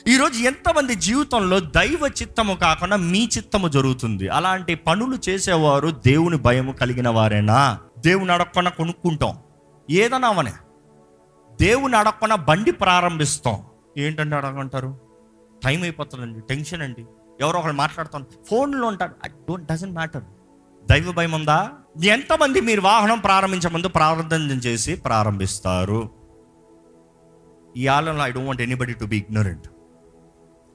ఈరోజు 0.08 0.38
ఎంతమంది 0.38 0.94
జీవితంలో 0.94 1.60
దైవ 1.60 2.10
చిత్తము 2.22 2.54
కాకుండా 2.54 2.96
మీ 2.96 3.28
చిత్తము 3.36 3.68
జరుగుతుంది? 3.68 4.28
అలాంటి 4.28 4.74
పనులు 4.74 5.18
చేసేవారు 5.28 5.88
దేవుని 5.88 6.36
భయము 6.36 6.72
కలిగిన 6.72 7.08
వారేనా? 7.08 7.78
దేవుని 7.98 8.32
అడగకుండా 8.32 8.70
కొనుక్కుంటాం. 8.70 9.38
ఏదన్నా 9.90 10.28
అవనే. 10.28 10.52
దేవుని 11.60 11.96
అడగకుండా 11.96 12.36
బండి 12.36 12.70
ప్రారంభిస్తాం. 12.70 13.62
ఏంటంటే 13.98 14.36
అడగంటారు 14.36 15.00
టైం 15.64 15.82
అయిపోతుందండి 15.82 16.40
టెన్షన్ 16.40 16.82
అండి. 16.82 17.06
ఎవరో 17.40 17.58
ఒకరు 17.58 17.72
మాట్లాడుతాను 17.72 18.26
ఫోన్లో 18.46 18.88
ఉంటారు. 18.88 19.12
ఐ 19.26 19.28
డోంట్ 19.28 19.66
డజంట్ 19.66 19.94
మ్యాటర్ 19.94 20.22
దైవ 20.90 21.12
భయం 21.12 21.32
ఉందా? 21.32 21.70
ఎంతమంది 22.04 22.60
మీరు 22.60 22.80
వాహనం 22.80 23.18
ప్రారంభించే 23.18 23.70
ముందు 23.70 23.88
ప్రార్థన 23.88 24.42
చేసి 24.42 24.96
ప్రారంభిస్తారు? 24.96 26.10
ఈ 27.76 27.86
ఆలంలో 27.86 28.24
I 28.24 28.30
don't 28.30 28.46
want 28.46 28.62
anybody 28.62 28.94
to 28.94 29.04
be 29.04 29.16
ignorant 29.16 29.68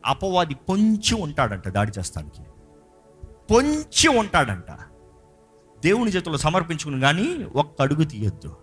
అపవాది 0.06 0.56
పొంచి 0.56 1.16
ఉంటాడంట 1.16 1.68
దాడి 1.68 1.92
చేస్తానికి. 2.00 2.42
పొంచి 3.52 4.08
ఉంటాడంట. 4.08 4.72
దేవుని 5.84 6.12
చేతుల్లో 6.12 6.38
సమర్పించుకుని 6.38 7.02
కానీ 7.02 7.46
ఒక్క 7.56 7.82
అడుగు 7.82 8.04
తీయొద్దు. 8.04 8.58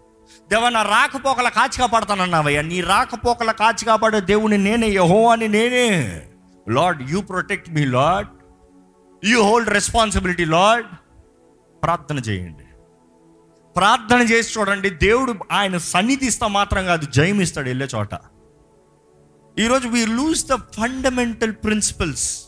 దేవ 0.51 0.69
నా 0.69 0.83
రాకపోకల 0.83 1.49
కాచి 1.49 1.79
కాపాడుతానన్నావయ్యా 1.79 2.63
నీ 2.63 2.81
రాకపోకల 2.81 3.53
కాచి 3.53 3.85
కాపాడే 3.85 4.21
దేవుని 4.21 4.59
నేనే 4.59 4.89
యహో 4.89 5.29
అని 5.29 5.49
నేనే. 5.49 6.23
Lord 6.69 7.11
you 7.11 7.21
protect 7.21 7.71
me 7.71 7.85
Lord 7.85 8.31
you 9.27 9.43
hold 9.43 9.71
responsibility 9.71 10.45
Lord 10.45 10.87
ప్రార్థన 11.83 12.19
చేయండి. 12.19 12.65
ప్రార్థన 13.77 14.21
చేసి 14.21 14.61
చూడండి. 14.61 14.91
దేవుడు 14.91 15.35
ఆయన 15.53 15.77
సన్నిధి 15.77 16.27
ఇస్తా 16.27 16.47
మాత్రం 16.47 16.85
కాదు 16.85 17.07
జయం 17.07 17.41
ఇస్తాడు 17.41 17.69
వెళ్ళే 17.69 17.89
చోట. 17.95 18.09
ఈరోజు 19.59 19.89
we 19.89 20.07
lose 20.07 20.47
the 20.47 20.55
fundamental 20.55 21.53
principles 21.53 22.45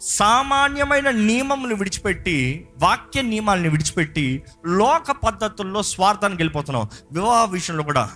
సామాన్యమైన 0.00 1.10
నియమములు 1.10 1.74
విడిచిపెట్టి 1.74 2.68
వాక్య 2.78 3.22
నియమాలను 3.22 3.70
విడిచిపెట్టి 3.70 4.42
లోక 4.66 5.10
పద్ధతుల్లో 5.10 5.82
స్వార్థానికి 5.82 6.42
వెళ్ళిపోతున్నాం. 6.42 6.88
వివాహ 7.12 7.50
విషయంలో 7.50 7.84
కూడా 7.84 8.10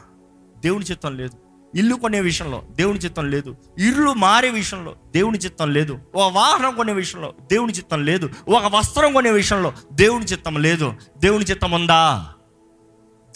దేవుని 0.58 0.84
చిత్తం 0.84 1.16
లేదు. 1.16 1.45
ఇల్లు 1.76 1.94
కొనే 1.94 2.20
విషయంలో 2.20 2.62
దేవుని 2.70 2.98
చిత్తం 2.98 3.30
లేదు. 3.30 3.56
ఇల్లు 3.78 4.12
మారే 4.12 4.50
విషయంలో 4.50 4.96
దేవుని 5.14 5.38
చిత్తం 5.38 5.72
లేదు. 5.72 5.98
ఒక 6.14 6.32
వాహనం 6.32 6.76
కొనే 6.76 6.92
విషయంలో 6.92 7.34
దేవుని 7.52 7.72
చిత్తం 7.72 8.04
లేదు. 8.04 8.30
ఒక 8.48 8.76
వస్త్రం 8.76 9.12
కొనే 9.12 9.30
విషయంలో 9.30 9.72
దేవుని 9.92 10.24
చిత్తం 10.24 10.62
లేదు. 10.62 10.94
దేవుని 11.18 11.44
చిత్తం 11.44 11.70
ఉందా? 11.70 12.32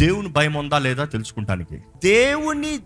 దేవుని 0.01 0.29
భయం 0.29 0.55
ఉందా 0.55 0.79
లేదా 0.79 1.05
తెలుసుకుంటానికి? 1.05 1.77
దేవుని 2.05 2.79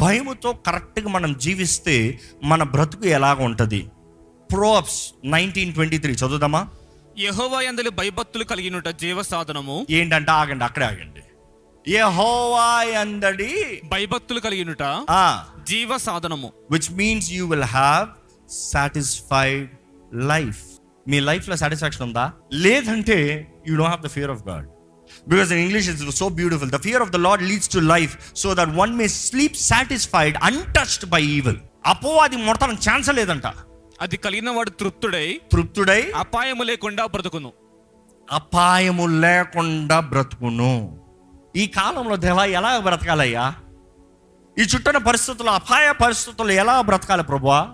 భయముతో 0.00 0.52
కరెక్ట్గా 0.52 1.08
మనం 1.08 1.36
జీవిస్తే 1.38 2.20
మన 2.44 2.62
బ్రతుకు 2.62 3.06
ఎలాగ 3.06 3.42
ఉంటుంది? 3.42 3.88
ప్రోప్స్ 4.52 5.12
నైన్టీన్ 5.24 5.74
ట్వంటీ 5.74 5.98
త్రీ 5.98 6.12
చదువుదామా? 6.12 6.68
యహోవా 7.18 7.62
యందలి 7.62 7.90
భయభక్తులు 7.90 8.44
కలిగినట 8.44 8.88
జీవ 8.88 9.22
సాధనము. 9.22 9.86
ఏంటంటే 9.90 10.30
ఆగండి 10.30 10.64
అక్కడే 10.64 10.86
ఆగండి. 10.86 11.20
ఏ 11.88 12.00
హోవా 12.00 13.00
అందడి 13.00 13.80
భయభక్తులు 13.84 14.40
కలిగినట 14.40 14.82
జీవ 15.68 15.96
సాధనము. 15.96 16.52
Which 16.70 16.92
means 16.92 17.30
you 17.30 17.46
will 17.48 17.62
have 17.62 18.08
satisfied 18.48 19.68
life 20.14 20.58
మీ 21.08 21.20
లైఫ్లో 21.20 21.56
సాటిస్ఫాక్షన్ 21.56 22.02
ఉందా? 22.02 22.32
లేదంటే 22.52 23.48
you 23.68 23.76
don't 23.76 23.90
have 23.90 24.06
the 24.06 24.08
fear 24.08 24.30
of 24.30 24.48
God 24.48 24.66
because 25.28 25.52
in 25.52 25.60
English 25.60 25.88
is 25.88 26.16
so 26.16 26.28
beautiful 26.28 26.70
the 26.70 26.76
fear 26.76 27.02
of 27.02 27.10
the 27.10 27.16
lord 27.16 27.42
leads 27.42 27.68
to 27.68 27.78
life 27.78 28.18
so 28.36 28.54
that 28.54 28.70
one 28.74 28.94
may 28.94 29.08
sleep 29.08 29.56
satisfied 29.56 30.36
untouched 30.42 31.06
by 31.06 31.22
evil 31.22 31.56
అపోవాది 31.86 32.36
మొడతాను 32.36 32.72
chance 32.72 33.14
లేదంట. 33.14 33.46
అది 34.00 34.16
కలిగిన 34.16 34.50
వాడు 34.50 34.70
తృప్తుడై 34.70 35.40
తృప్తుడై 35.52 36.12
అపాయము 36.16 36.62
లేకుండా 36.62 37.06
బ్రతుకును. 37.06 37.52
అపాయము 38.32 39.06
లేకుండా 39.06 40.00
బ్రతుకును. 40.00 40.97
ఈ 41.58 41.66
కాలంలో 41.66 42.16
దేవా 42.16 42.44
ఎలా 42.44 42.78
బ్రతకాలయ్యా? 42.78 43.54
ఈ 44.58 44.62
చుట్టూన 44.62 44.96
పరిస్థితులు 44.96 45.50
అపాయ 45.50 45.92
పరిస్థితులు 45.92 46.52
ఎలా 46.52 46.80
బ్రతకాలి 46.80 47.22
ప్రభువా? 47.22 47.68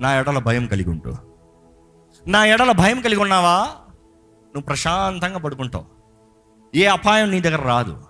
నా 0.00 0.18
ఎడల 0.18 0.38
భయం 0.38 0.66
కలిగి 0.66 0.90
ఉంటూ 0.90 1.16
నా 2.28 2.44
ఎడల 2.44 2.72
భయం 2.72 3.00
కలిగి 3.00 3.20
ఉన్నావా? 3.20 3.58
నువ్వు 4.54 4.62
ప్రశాంతంగా 4.62 5.38
పడుకుంటావు. 5.38 5.84
ఏ 6.74 6.84
అపాయం 6.86 7.30
నీ 7.30 7.40
దగ్గర 7.40 7.62
రాదు. 7.62 8.04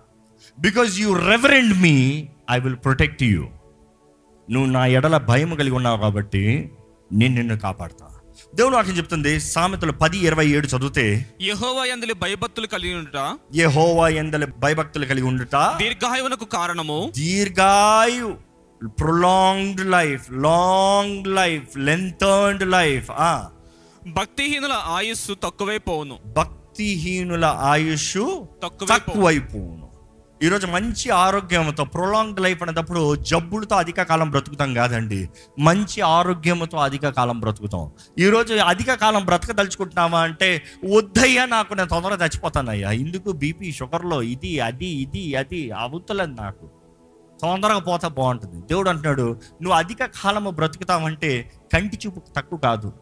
Because 0.58 1.00
you 1.00 1.12
reverend 1.12 1.82
me 1.82 2.28
I 2.50 2.58
will 2.60 2.76
protect 2.76 3.22
you 3.22 3.42
నువ్వు 4.50 4.70
నా 4.70 4.86
ఎడల 4.86 5.16
భయం 5.16 5.54
కలిగి 5.54 5.76
ఉన్నావు 5.76 5.98
కాబట్టి 6.00 6.72
నేను 7.12 7.34
నిన్ను 7.34 7.58
కాపాడుతా. 7.58 8.15
దేవుడు 8.56 8.74
వాక్యం 8.76 8.96
చెప్తుంది 8.96 9.40
సామెతలు 9.44 9.92
పది 9.92 10.18
ఇరవై 10.18 10.46
ఏడు 10.46 10.66
చదివితే 10.66 11.04
యహోవా 11.42 11.84
యందలి 11.84 12.14
భయభక్తులు 12.14 12.66
కలిగినట 12.66 13.18
ఏ 13.54 13.64
హోవా 13.66 14.08
ఎందల 14.08 14.44
భయభక్తులు 14.58 15.06
కలిగి 15.06 15.26
ఉండుట? 15.26 15.56
దీర్ఘాయువునకు 15.78 16.44
కారణము? 16.44 16.98
దీర్ఘాయు 17.16 18.30
prolonged 18.98 19.90
life 19.90 20.26
long 20.42 21.26
life 21.36 21.76
lengthened 21.78 22.70
life 22.70 23.10
ఆ. 23.10 23.32
భక్తిహీనుల 24.08 24.72
ఆయుస్సు 24.88 25.36
తక్కువై 25.44 25.78
పోవును 25.78 26.16
భక్తిహీనుల 26.36 27.44
ఆయుష్ 27.44 28.12
తక్కువైపోవును. 28.88 29.85
ఈరోజు 30.42 30.66
మంచి 30.66 31.10
ఆరోగ్యంతో 31.10 31.84
ప్రొలాంగ్డ్ 31.84 32.40
లైఫ్ 32.40 32.62
అనేటప్పుడు 32.62 33.16
జబ్బులతో 33.16 33.76
అధిక 33.76 34.02
కాలం 34.02 34.30
బ్రతుకుతాం 34.30 34.74
కాదండి. 34.74 35.28
మంచి 35.58 36.00
ఆరోగ్యంతో 36.00 36.78
అధిక 36.78 37.08
కాలం 37.08 37.40
బ్రతుకుతాం. 37.40 37.90
ఈరోజు 38.18 38.54
అధిక 38.54 38.94
కాలం 38.94 39.24
బ్రతకదలుచుకుంటున్నావా 39.24 40.20
అంటే 40.20 40.62
వద్దయ్యా 40.94 41.44
నాకు 41.44 41.74
నేను 41.74 41.88
తొందరగా 41.88 42.24
చచ్చిపోతానయ్యా. 42.24 42.90
ఇందుకు 42.90 43.32
బీపీ 43.32 43.72
షుగర్లో 43.72 44.22
ఇది 44.22 44.60
అది 44.60 44.86
ఇది 44.86 45.34
అది 45.34 45.70
అవుతలేదు 45.70 46.30
నాకు. 46.30 46.70
తొందరగా 47.42 47.78
పోతా 47.78 48.08
బాగుంటుంది. 48.08 48.60
దేవుడు 48.60 48.88
అంటున్నాడు 48.88 49.40
నువ్వు 49.62 49.72
అధిక 49.72 50.04
కాలము 50.04 50.50
బ్రతుకుతావంటే 50.50 51.52
కంటి 51.74 51.98
చూపు 52.06 52.22
తక్కువ 52.36 52.58
కాదు. 52.58 52.92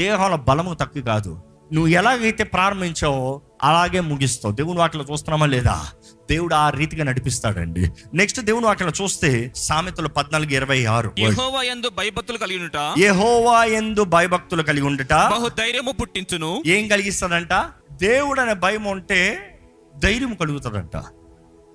దేహంలో 0.00 0.36
బలము 0.36 0.74
తక్కువ 0.74 1.02
కాదు. 1.02 1.40
నువ్వు 1.72 1.90
ఎలాగైతే 1.90 2.44
ప్రారంభించావో 2.44 3.40
అలాగే 3.62 4.00
ముగిస్తావు. 4.00 4.54
దేవుని 4.54 4.78
వాటిలో 4.78 5.04
చూస్తున్నామా 5.12 5.46
లేదా? 5.46 5.86
దేవుడు 6.30 6.54
ఆ 6.54 6.70
రీతిగా 6.70 7.04
నడిపిస్తాడండి. 7.04 7.90
నెక్స్ట్ 8.14 8.40
దేవుని 8.40 8.66
వాటిలో 8.66 8.90
చూస్తే 9.02 9.52
సామెతలు 9.56 10.08
పద్నాలుగు 10.08 10.50
ఇరవై 10.50 10.84
ఆరు. 10.84 11.12
యహోవా 11.18 11.62
యందు 11.62 11.88
భయభక్తులు 11.88 12.38
కలిగినట 12.38 12.76
యెహోవా 12.98 13.64
ఎందు 13.64 14.04
భయభక్తులు 14.04 14.62
కలిగి 14.62 14.86
ఉండుట? 14.86 15.12
బహు 15.12 15.48
ధైర్యము 15.48 15.92
పుట్టించును. 15.92 16.62
ఏం 16.66 16.88
కలిగిస్తాడంట? 16.88 17.52
దేవుడు 17.92 18.40
అనే 18.40 18.54
భయం 18.54 18.84
ఉంటే 18.84 19.50
ధైర్యం 19.98 20.34
కలుగుతాడంట. 20.34 20.96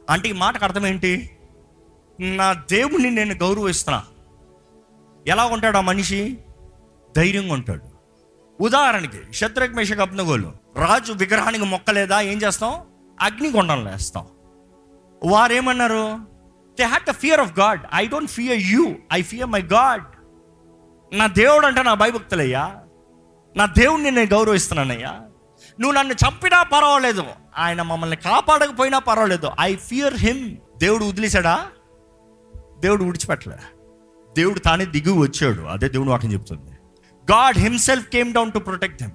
అంటే 0.09 0.29
ఈ 0.29 0.31
మాటకు 0.31 0.65
అర్థం 0.65 0.87
ఏంటి? 0.87 1.29
నా 2.19 2.53
దేవుడిని 2.53 3.11
నేను 3.11 3.33
గౌరవిస్తున్నా. 3.33 4.03
ఎలా 5.27 5.45
ఉంటాడు 5.45 5.77
ఆ 5.77 5.81
మనిషి? 5.81 6.37
ధైర్యంగా 7.17 7.53
ఉంటాడు. 7.53 7.83
ఉదాహరణకి 8.61 9.33
శత్రుఘ్ 9.33 9.73
మేషక్ 9.73 9.99
అబ్నగోలు. 9.99 10.53
రాజు 10.75 11.13
విగ్రహానికి 11.13 11.65
మొక్కలేదా? 11.65 12.21
ఏం 12.21 12.37
చేస్తాం? 12.37 12.73
అగ్నికొండం 13.21 13.85
వేస్తాం. 13.85 14.25
వారేమన్నారు? 15.25 16.17
They 16.79 16.83
had 16.83 17.09
the 17.09 17.13
fear 17.13 17.39
of 17.39 17.59
God 17.59 17.79
I 17.93 18.07
don't 18.07 18.31
fear 18.31 18.59
you 18.59 18.95
I 19.13 19.21
fear 19.21 19.49
my 19.49 19.61
God 19.61 20.03
నా 21.15 21.27
దేవుడు 21.27 21.65
అంటే 21.65 21.83
నా 21.83 21.93
భయభక్తులయ్యా. 21.93 22.75
నా 23.55 23.65
దేవుడిని 23.65 24.11
నేను 24.11 24.29
గౌరవిస్తున్నానయ్యా. 24.33 25.21
నువ్వు 25.79 25.91
నన్ను 25.91 26.13
చంపినా 26.13 26.63
పర్వాలేదు. 26.63 27.23
ఆయన 27.57 27.81
మమ్మల్ని 27.81 28.15
కాపాడకపోయినా 28.15 28.99
పర్వాలేదు. 28.99 29.51
ఐ 29.59 29.75
ఫియర్ 29.75 30.13
హిమ్ 30.13 30.55
దేవుడు 30.77 31.05
వదిలేశాడా? 31.05 31.67
దేవుడు 32.79 33.03
విడిచిపెట్టలే 33.03 33.55
దేవుడు 34.37 34.59
తానే 34.59 34.85
దిగువ 34.85 35.17
వచ్చాడు. 35.17 35.61
అదే 35.61 35.89
దేవుడు 35.89 36.09
వాటిని 36.09 36.33
చెప్తుంది. 36.33 36.71
God 37.31 37.57
himself 37.57 38.09
came 38.09 38.33
down 38.33 38.51
to 38.51 38.59
protect 38.59 39.03
him 39.03 39.13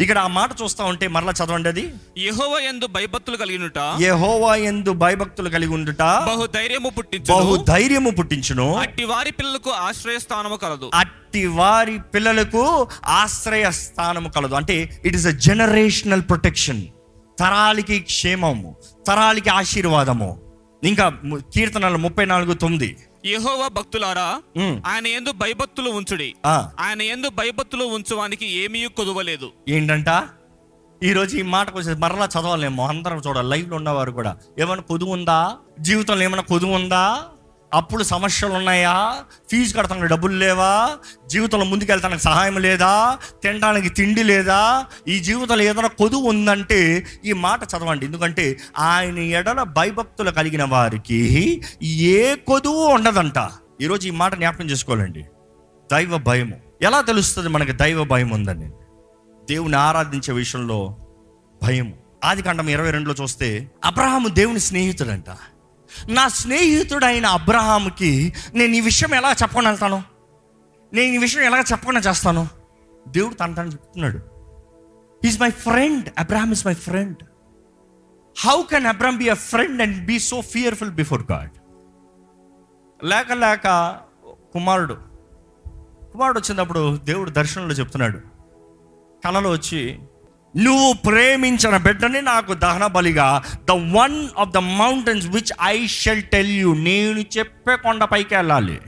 ఇక్కడ 0.00 0.18
ఆ 0.18 0.26
మాట 0.26 0.50
చూస్తా 0.62 0.84
ఉంటే 0.84 1.08
మరలా 1.08 1.32
చదవండి 1.32 1.68
అది. 1.68 1.92
యహోవా 2.18 2.60
యందు 2.60 2.86
భయభక్తులు 2.86 3.36
కలిగినట. 3.36 3.78
యెహోవా 4.00 4.56
ఎందు 4.56 4.92
భయభక్తులు 4.92 5.48
కలిగి 5.48 5.72
ఉండుట. 5.72 6.02
బహు 6.02 6.46
ధైర్యము 6.46 6.82
బహు 6.82 6.90
పుట్టించును. 6.90 7.64
ధైర్యము 7.68 8.10
పుట్టించును. 8.10 8.74
అట్టి 8.74 9.04
వారి 9.04 9.30
పిల్లలకు 9.30 9.70
ఆశ్రయ 9.70 10.18
స్థానము 10.18 10.56
కలదు. 10.56 10.90
అట్టి 10.94 11.46
వారి 11.46 11.98
పిల్లలకు 12.14 12.88
ఆశ్రయ 13.06 13.70
స్థానము 13.70 14.28
కలదు. 14.28 14.54
అంటే 14.54 15.00
it 15.04 15.16
is 15.16 15.26
a 15.26 15.30
generational 15.30 16.22
protection 16.22 16.82
తరాలకి 17.38 18.00
క్షేమము 18.00 18.76
తరాలకి 19.06 19.50
ఆశీర్వాదము. 19.50 20.40
ఇంకా 20.84 21.12
కీర్తనలు 21.54 21.98
ముప్పై 21.98 22.24
నాలుగు 22.24 22.52
తొమ్మిది. 22.52 22.96
యహోవా 23.26 23.68
భక్తులారా. 23.68 24.42
ఆయన 24.86 25.06
ఎందు 25.06 25.32
భయభక్తులు 25.32 25.90
ఉంచుడి. 25.90 26.34
ఆయన 26.80 27.02
ఎందు 27.02 27.28
భయభక్తులు 27.28 27.84
ఉంచువానికి 27.84 28.46
ఏమీ 28.46 28.86
కొదువలేదు. 28.86 29.50
ఏంటంట? 29.68 30.06
ఈరోజు 31.02 31.36
ఈ 31.36 31.42
మాటకు 31.42 31.78
వచ్చేసి 31.78 32.00
మరలా 32.00 32.24
చదవాలేమో 32.24 32.86
అందరం 32.86 33.18
చూడాలి 33.18 33.48
లైవ్లో 33.48 33.76
ఉన్నవారు 33.76 34.12
కూడా. 34.12 34.36
ఏమైనా 34.58 34.82
కొదువు 34.82 35.12
ఉందా? 35.12 35.56
జీవితంలో 35.80 36.22
ఏమైనా 36.22 36.42
కొదువు 36.42 36.72
ఉందా? 36.72 37.22
అప్పుడు 37.74 38.02
సమస్యలు 38.02 38.52
ఉన్నాయా? 38.52 39.14
ఫీజు 39.50 39.76
కడతానికి 39.76 40.06
డబ్బులు 40.06 40.32
లేవా? 40.32 40.90
జీవితంలో 41.26 41.64
ముందుకెళ్తానికి 41.64 42.22
సహాయం 42.22 42.58
లేదా? 42.58 43.18
తినడానికి 43.42 43.88
తిండి 43.88 44.22
లేదా? 44.22 44.86
ఈ 45.08 45.20
జీవితంలో 45.20 45.62
ఏదైనా 45.62 45.88
కొదువు 45.88 46.28
ఉందంటే 46.28 47.06
ఈ 47.24 47.32
మాట 47.32 47.60
చదవండి. 47.62 48.06
ఎందుకంటే 48.06 48.58
ఆయన 48.78 49.18
ఎడల 49.18 49.62
భయభక్తులు 49.62 50.30
కలిగిన 50.30 50.64
వారికి 50.64 51.62
ఏ 51.82 52.34
కొదువు 52.34 52.84
ఉండదంట. 52.86 53.50
ఈరోజు 53.80 54.08
ఈ 54.08 54.10
మాట 54.10 54.34
జ్ఞాపకం 54.34 54.70
చేసుకోవాలండి. 54.70 55.24
దైవ 55.92 56.18
భయము. 56.18 56.60
ఎలా 56.82 57.00
తెలుస్తుంది 57.00 57.48
మనకి 57.48 57.72
దైవ 57.72 58.04
భయం 58.04 58.30
ఉందని? 58.30 58.70
దేవుని 59.48 59.76
ఆరాధించే 59.76 60.34
విషయంలో 60.34 60.96
భయము. 61.62 61.94
ఆది 62.24 62.42
కాండం 62.42 62.68
ఇరవై 62.68 62.90
రెండులో 62.90 63.14
చూస్తే 63.22 63.70
అబ్రహాము 63.84 64.28
దేవుని 64.28 64.60
స్నేహితుడంట. 64.60 65.24
నా 66.08 66.28
స్నేహితుడైన 66.28 67.26
అబ్రహాంకి 67.26 68.34
నేను 68.54 68.74
ఈ 68.74 68.80
విషయం 68.80 69.14
ఎలా 69.14 69.32
చెప్పకుండా 69.32 69.70
వెళ్తాను? 69.70 70.02
నేను 70.92 71.14
ఈ 71.14 71.18
విషయం 71.18 71.42
ఎలా 71.42 71.58
చెప్పకుండా 71.60 72.00
చేస్తాను? 72.00 72.48
దేవుడు 73.08 73.34
తన 73.34 73.54
తను 73.54 73.68
చెప్తున్నాడు. 73.68 74.20
Is 75.26 75.40
my 75.40 75.50
friend 75.50 76.08
Abraham 76.18 76.52
is 76.52 76.66
my 76.66 76.74
friend 76.74 77.16
how 78.38 78.62
can 78.62 78.86
Abraham 78.86 79.18
be 79.18 79.28
a 79.28 79.34
friend 79.34 79.82
and 79.82 80.06
be 80.06 80.18
so 80.18 80.40
fearful 80.40 80.90
before 80.90 81.22
God 81.32 81.50
లేక 83.04 83.32
లేక 83.32 84.00
కుమారుడు. 84.52 84.96
కుమారుడు 86.12 86.38
వచ్చినప్పుడు 86.38 86.96
దేవుడు 87.04 87.30
దర్శనంలో 87.30 87.74
చెప్తున్నాడు. 87.74 88.18
కళలో 89.24 89.50
వచ్చి 89.50 89.98
నువ్వు 90.56 90.92
ప్రేమించిన 90.92 91.76
బిడ్డని 91.76 92.22
నాకు 92.22 92.54
దహన 92.54 92.86
బలిగా 92.86 93.42
the 93.64 93.70
one 93.70 94.28
of 94.38 94.50
the 94.50 94.56
mountains 94.56 95.26
which 95.26 95.52
I 95.62 95.86
shall 95.86 96.22
tell 96.22 96.48
you 96.48 96.74
నేను 96.74 97.20
చెప్పే 97.38 97.76
కొండ 97.76 98.04
పైకి 98.04 98.34
వెళ్ళాలి. 98.34 98.80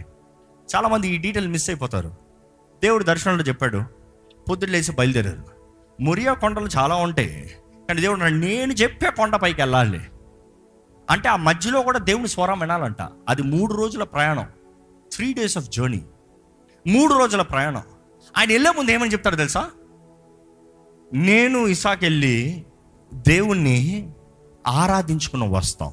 చాలామంది 0.76 1.08
ఈ 1.08 1.16
డీటెయిల్ 1.18 1.50
మిస్ 1.50 1.70
అయిపోతారు. 1.70 2.08
దేవుడు 2.82 3.04
దర్శనంలో 3.04 3.44
చెప్పాడు 3.44 3.82
పొద్దున్న 4.50 4.94
బయలుదేరారు. 4.98 5.42
మురియా 6.00 6.32
కొండలు 6.32 6.68
చాలా 6.76 6.94
ఉంటాయి 6.94 7.54
కానీ 7.88 8.00
దేవుడు 8.00 8.20
నేను 8.20 8.72
చెప్పే 8.72 9.10
కొండ 9.10 9.36
పైకి 9.36 9.60
వెళ్ళాలి. 9.60 10.00
అంటే 11.10 11.28
ఆ 11.28 11.36
మధ్యలో 11.36 11.82
కూడా 11.82 11.98
దేవుని 11.98 12.28
స్వరం 12.28 12.58
వినాలంట. 12.58 13.02
అది 13.28 13.42
మూడు 13.42 13.74
రోజుల 13.74 14.04
ప్రయాణం 14.04 14.46
త్రీ 15.12 15.32
డేస్ 15.32 15.58
ఆఫ్ 15.58 15.68
జర్నీ 15.68 16.02
మూడు 16.86 17.14
రోజుల 17.14 17.42
ప్రయాణం. 17.42 17.82
ఆయన 18.36 18.48
వెళ్ళే 18.48 18.70
ముందు 18.70 18.90
ఏమని 18.90 19.12
చెప్తాడు 19.12 19.36
తెలుసా? 19.36 19.70
నేను 21.14 21.58
ఇసాకెళ్ళి 21.58 22.66
దేవుణ్ణి 23.14 24.10
ఆరాధించుకుని 24.66 25.48
వస్తాం. 25.48 25.92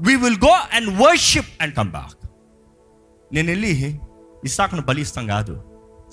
We 0.00 0.16
will 0.16 0.36
go 0.36 0.50
and 0.50 1.02
worship 1.02 1.62
and 1.62 1.74
come 1.74 1.90
back 1.90 2.26
నేను 3.34 3.48
వెళ్ళి 3.48 4.00
ఇసాకును 4.44 4.82
బలిస్తాం 4.82 5.26
కాదు 5.26 5.64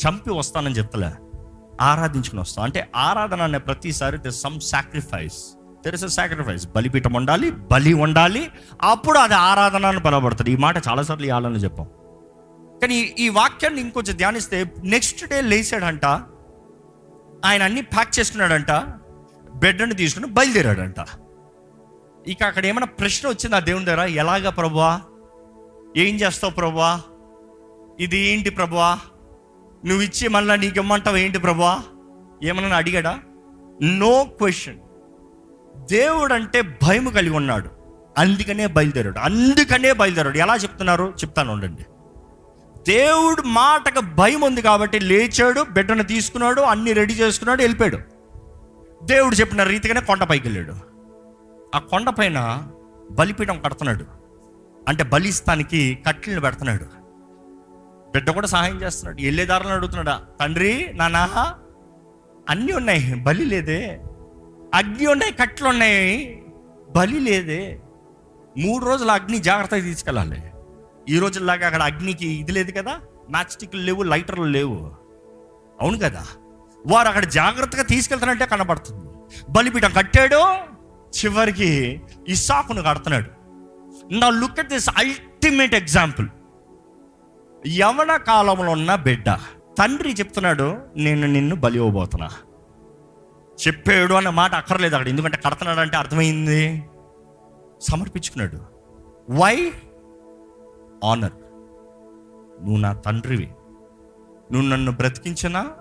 చంపి 0.08 0.30
వస్తానని 0.30 0.76
చెప్తలే. 0.76 1.12
ఆరాధించుకుని 1.82 2.42
వస్తాం. 2.42 2.66
అంటే 2.66 2.92
ఆరాధన 2.96 3.42
అనే 3.42 3.58
ప్రతిసారి 3.58 4.18
there 4.18 4.34
some 4.34 4.60
sacrifice 4.60 5.58
there 5.84 5.96
is 5.96 6.04
a 6.04 6.08
sacrifice 6.08 6.68
బలిపీఠం 6.68 7.14
ఉండాలి 7.14 7.52
బలి 7.52 7.94
ఉండాలి 7.94 8.50
అప్పుడు 8.82 9.20
అది 9.20 9.34
ఆరాధన 9.34 9.86
అని 9.86 10.00
పిలవబడుతుంది. 10.00 10.52
ఈ 10.52 10.56
మాట 10.56 10.88
చాలాసార్లు 10.88 11.26
ఈ 11.26 11.30
ఆళ్ళని 11.30 11.56
చెప్పాం. 11.56 11.88
కానీ 12.82 12.96
ఈ- 12.96 13.26
ఈ 13.26 13.30
వాక్యాన్ని 13.30 13.82
ఇంకొంచెం 13.82 14.18
ధ్యానిస్తే 14.18 14.66
నెక్స్ట్ 14.84 15.30
డే 15.30 15.42
లేచాడంట 15.42 16.06
ఆయన 17.46 17.64
అన్ని 17.64 17.82
ప్యాక్ 17.82 18.20
చేసుకున్నాడంట 18.20 18.72
బెడ్ని 19.54 19.96
తీసుకుని 19.96 20.28
బయలుదేరాడంట. 20.28 20.96
ఇక 22.28 22.44
అక్కడ 22.44 22.66
ఏమైనా 22.66 22.86
ప్రశ్న 22.86 23.30
వచ్చింది 23.30 23.56
ఆ 23.56 23.60
దేవుని 23.60 23.86
దగ్గర? 23.86 24.00
ఎలాగా 24.00 24.50
ప్రభువా? 24.50 25.02
ఏం 25.98 26.16
చేస్తావు 26.16 26.54
ప్రభువా? 26.54 27.02
ఇది 28.00 28.18
ఏంటి 28.18 28.50
ప్రభువా? 28.50 29.00
నువ్వు 29.86 30.04
ఇచ్చి 30.04 30.28
మళ్ళీ 30.28 30.58
నీకు 30.58 30.80
ఇమ్మంటావు 30.80 31.18
ఏంటి 31.18 31.40
ప్రభువా? 31.40 31.84
ఏమన్నా 32.44 32.76
అడిగాడా? 32.76 33.20
No 33.84 34.24
question. 34.24 34.78
దేవుడు 35.88 36.34
అంటే 36.34 36.62
భయం 36.62 37.06
కలిగి 37.06 37.36
ఉన్నాడు. 37.36 37.70
అందుకనే 38.18 38.68
బయలుదేరాడు. 38.68 39.20
అందుకనే 39.20 39.94
బయలుదేరాడు. 39.94 40.38
ఎలా 40.38 40.56
చెప్తున్నారు? 40.56 41.06
చెప్తాను 41.06 41.54
ఉండండి. 41.54 41.86
దేవుడు 42.88 43.42
మాటకు 43.42 44.00
భయం 44.00 44.42
ఉంది 44.42 44.62
కాబట్టి 44.62 45.00
లేచాడు 45.00 45.62
బిడ్డను 45.62 46.04
తీసుకున్నాడు 46.04 46.62
అన్ని 46.62 46.94
రెడీ 46.94 47.14
చేసుకున్నాడు 47.14 47.62
వెళ్ళిపోయాడు. 47.62 47.98
దేవుడు 49.04 49.36
చెప్పిన 49.36 49.64
రీతిగానే 49.64 50.02
కొండపైకి 50.02 50.48
వెళ్ళాడు. 50.48 50.74
ఆ 51.76 51.80
కొండపైన 51.80 52.68
బలిపీఠం 53.12 53.60
కడుతున్నాడు. 53.60 54.06
అంటే 54.88 55.04
బలిస్తానికి 55.04 56.00
కట్టెలను 56.08 56.42
పెడుతున్నాడు. 56.42 56.84
బిడ్డ 58.12 58.30
కూడా 58.30 58.48
సహాయం 58.48 58.82
చేస్తున్నాడు. 58.82 59.22
వెళ్ళే 59.22 59.46
దారులను 59.46 59.74
అడుగుతున్నాడా 59.74 60.22
తండ్రి 60.40 60.92
నానా 60.94 61.30
అన్నీ 62.50 62.72
ఉన్నాయి 62.72 63.14
బలి 63.14 63.46
లేదే. 63.46 64.02
అగ్ని 64.74 65.06
ఉన్నాయి 65.06 65.34
కట్టెలు 65.34 65.70
ఉన్నాయి 65.70 66.44
బలి 66.96 67.20
లేదే. 67.20 67.82
మూడు 68.58 68.86
రోజులు 68.86 69.12
అగ్ని 69.12 69.38
జాగ్రత్తగా 69.38 69.82
తీసుకెళ్ళాలి. 69.82 70.51
ఈ 71.10 71.20
రోజుల్లాగా 71.20 71.66
అక్కడ 71.66 71.82
అగ్నికి 71.82 72.28
ఇది 72.28 72.52
లేదు 72.52 72.72
కదా? 72.72 73.00
మ్యాచ్ 73.30 73.52
స్టిక్లు 73.52 73.82
లేవు 73.82 74.04
లైటర్లు 74.04 74.44
లేవు. 74.44 74.92
అవును 75.82 76.00
కదా? 76.00 76.26
వారు 76.88 77.08
అక్కడ 77.08 77.26
జాగ్రత్తగా 77.26 77.84
తీసుకెళ్తానంటే 77.84 78.46
కనబడుతుంది. 78.46 79.12
బలిపీఠం 79.50 79.92
కట్టాడు 79.98 80.36
చివరికి 81.20 82.02
ఇసాకును 82.28 82.82
కడుతున్నాడు. 82.82 83.30
నా 84.14 84.30
look 84.30 84.60
at 84.60 84.70
this 84.70 84.90
ultimate 84.98 85.76
example 85.76 86.28
యవన 87.68 88.18
కాలంలో 88.18 88.72
ఉన్న 88.72 88.96
బిడ్డ 88.96 89.30
తండ్రి 89.80 90.14
చెప్తున్నాడు 90.14 90.78
నేను 90.98 91.28
నిన్ను 91.28 91.56
బలి 91.56 91.78
ఇవ్వబోతున్నా. 91.78 92.30
చెప్పాడు 93.68 94.14
అన్న 94.14 94.30
మాట 94.30 94.56
అక్కర్లేదు 94.56 94.96
అక్కడ 94.96 95.08
ఎందుకంటే 95.08 95.38
కడుతున్నాడు 95.38 95.80
అంటే 95.80 95.98
అర్థమైంది. 95.98 96.84
సమర్పించుకున్నాడు. 97.82 98.60
వై 99.30 99.72
ఆనర్ 101.04 101.34
నువ్వు 102.64 102.78
నా 102.78 102.94
తండ్రివి. 102.94 103.52
నువ్వు 104.52 104.70
నన్ను 104.70 104.92
బ్రతికించినా 104.92 105.72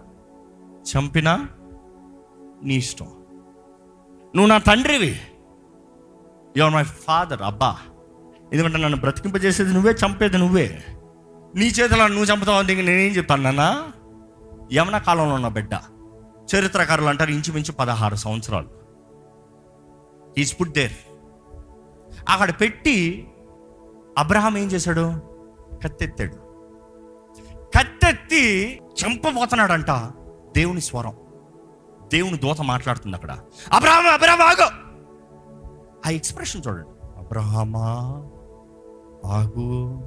చంపినా 0.64 1.48
నీ 2.62 2.74
ఇష్టం. 2.74 3.06
నువ్వు 4.37 4.46
నా 4.46 4.59
తండ్రివి. 4.59 5.20
యువర్ 6.56 6.74
మై 6.74 6.85
ఫాదర్ 6.85 7.42
అబ్బా. 7.42 7.76
ఎందుకంటే 8.52 8.78
నన్ను 8.78 9.00
బ్రతికింపజేసేది 9.00 9.72
నువ్వే 9.72 9.92
చంపేది 9.92 10.38
నువ్వే. 10.38 10.85
నీ 11.54 11.66
చేతిలో 11.66 12.09
నువ్వు 12.09 12.24
చంపుతావు 12.24 12.59
అంటే 12.59 12.74
నేనేం 12.74 13.12
చెప్తాను 13.12 13.42
నాన్న? 13.42 13.92
యమన 14.72 14.98
కాలంలో 14.98 15.35
ఉన్న 15.35 15.48
బిడ్డ. 15.48 15.70
చరిత్రకారులు 16.54 17.06
అంటారు 17.06 17.30
ఇంచుమించు 17.30 17.72
పదహారు 17.72 18.14
సంవత్సరాలు. 18.14 18.68
ఈజ్ 20.38 20.61
పుట్ 20.61 20.70
దేర్ 20.70 20.92
అక్కడ 22.28 22.50
పెట్టి 22.50 23.30
అబ్రహాం 24.18 24.59
ఏం 24.59 24.68
చేశాడు? 24.68 25.14
కత్తెత్తాడు. 25.85 26.35
కత్తెత్తి 27.79 28.81
చంపబోతున్నాడంట 29.05 29.90
దేవుని 30.57 30.81
స్వరం. 30.81 31.12
దేవుని 32.12 32.38
దూత 32.38 32.61
మాట్లాడుతుంది 32.61 33.16
అక్కడ. 33.16 33.38
అబ్రహం 33.73 34.07
అబ్రహం 34.07 34.42
ఆగు! 34.42 34.90
ఆ 36.07 36.11
ఎక్స్ప్రెషన్ 36.11 36.62
చూడండి. 36.68 36.88
అబ్రహమా? 37.18 37.88
ఆగు. 39.27 40.01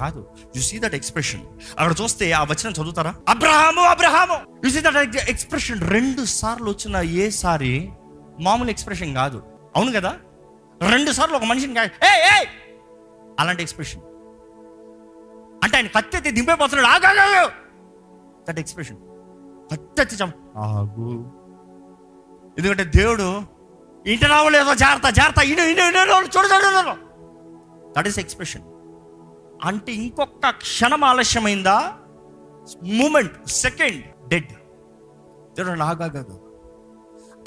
కాదు 0.00 0.26
యు 0.56 0.62
సీ 0.62 0.78
దట్ 0.78 0.94
ఎక్స్ప్రెషన్ 0.94 1.40
అక్కడ 1.78 1.94
చూస్తే 2.02 2.32
ఆ 2.32 2.44
వచనం 2.44 2.72
చదువుతారా? 2.72 3.14
Abraham 3.28 3.80
Abraham! 3.80 4.60
You 4.64 4.70
see 4.70 4.80
that 4.80 5.16
expression 5.16 5.90
రెండు 5.90 6.24
సార్లు 6.24 6.70
వచ్చిన 6.70 6.96
ఏ 6.96 7.30
సారి? 7.30 7.92
మామూలు 8.40 8.70
ఎక్స్ప్రెషన్ 8.70 9.14
కాదు. 9.14 9.42
అవును 9.76 9.92
కదా? 9.92 10.16
రెండు 10.90 11.12
సార్లు 11.12 11.36
ఒక 11.36 11.44
మనిషిని 11.44 11.74
కా- 11.74 11.88
అలాంటి 13.40 13.62
ఎక్స్ప్రెషన్ 13.62 14.02
అంటే 15.64 15.76
ఆయన 15.76 15.86
కత్తెత్తి 15.86 16.30
దింపైపోతున్నాడు 16.30 16.88
ఆగాగు 16.88 17.50
దట్ 18.48 18.58
ఎక్స్ప్రెషన్ 18.58 18.96
కత్తెత్తి 19.72 20.16
చం 20.16 20.32
ఆగు. 20.56 21.10
ఎందుకంటే 22.58 22.84
దేవుడు 22.84 23.26
ఇంటి 24.06 24.26
రావలేదో 24.26 24.74
జాగ్రత్త 24.74 25.10
జాగ్రత్త 25.10 25.38
ఇను 25.44 25.62
ఇను 25.62 25.82
ఇను 25.82 26.00
చూడు 26.10 26.48
చూడు 26.48 26.94
దట్ 27.96 28.08
ఈస్ 28.08 28.18
ఎక్స్ప్రెషన్ 28.18 28.62
అంటే 29.64 29.92
ఇంకొక 29.92 30.50
క్షణం 30.50 31.04
ఆలస్యమైందా? 31.04 31.96
మూమెంట్ 32.84 33.48
సెకండ్ 33.48 34.28
డెడ్ 34.28 34.52
దేవుడు 35.56 35.82
ఆగాగాగు 35.82 36.36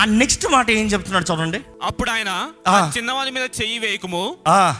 ఆ 0.02 0.06
నెక్స్ట్ 0.20 0.46
మాట 0.52 0.68
ఏం 0.72 0.86
చెప్తున్నాడు 0.88 1.26
చూడండి. 1.32 1.60
అప్పుడు 1.84 2.10
ఆయన 2.10 2.32
చిన్నవాని 2.98 3.32
మీద 3.32 3.46
చెయ్యి 3.60 3.78
వేయకము 3.80 4.22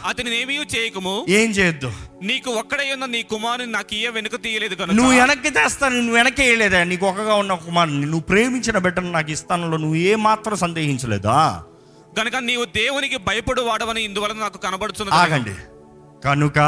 అతని 0.08 0.30
ఏమీ 0.40 0.54
చేయకము. 0.74 1.14
ఏం 1.28 1.50
చేయొద్దు. 1.50 1.90
నీకు 2.22 2.50
ఒక్కడై 2.50 2.88
ఉన్న 2.92 3.06
నీ 3.14 3.20
కుమారుని 3.22 3.72
నాకు 3.72 3.94
ఇయ్య 3.94 4.08
వెనుక 4.08 4.36
తీయలేదు 4.42 4.74
కనుక. 4.74 4.94
నువ్వు 4.94 5.14
వెనక్కి 5.20 5.50
తెస్తాను 5.50 5.96
నువ్వు 5.96 6.16
వెనక్కి 6.16 6.42
వేయలేదా. 6.42 6.80
నీకు 6.84 7.06
ఒకగా 7.06 7.34
ఉన్న 7.34 7.54
కుమారుని 7.66 8.06
నువ్వు 8.06 8.26
ప్రేమించిన 8.30 8.78
బిడ్డను 8.78 9.12
నాకు 9.12 9.30
ఇస్తానులో 9.30 9.76
నువ్వు 9.76 9.98
ఏ 10.10 10.14
మాత్రం 10.26 10.56
సందేహించలేదా? 10.56 11.38
గనక 12.20 12.36
నీవు 12.48 12.64
దేవునికి 12.64 13.16
భయపడు 13.28 13.62
వాడవని 13.62 14.02
ఇందువలన 14.02 14.38
నాకు 14.38 14.58
కనబడుతున్నది 14.58 15.16
ఆగండి. 15.16 15.54
కనుక 16.28 16.58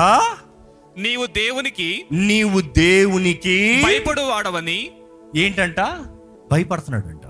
నీవు 0.98 1.26
దేవునికి 1.26 1.90
నీవు 2.12 2.60
దేవునికి 2.60 3.56
భయపడు 3.84 4.20
వాడవని 4.20 4.78
ఏంటంట? 5.36 5.80
భయపడుతున్నాడు 6.52 7.06
అంట 7.06 7.25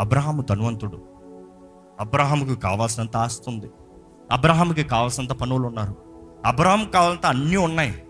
అబ్రహాము 0.00 0.42
ధనవంతుడు. 0.42 1.02
అబ్రహాముకు 2.00 2.60
కావాల్సినంత 2.60 3.16
ఆస్తి 3.16 3.50
ఉంది. 3.50 3.70
అబ్రహాముకి 4.32 4.82
కావాల్సినంత 4.82 5.32
పనులు 5.32 5.66
ఉన్నారు. 5.66 5.96
అబ్రహాంకి 6.44 6.92
కావాలంత 6.92 7.26
అన్నీ 7.26 7.56
ఉన్నాయి. 7.56 8.02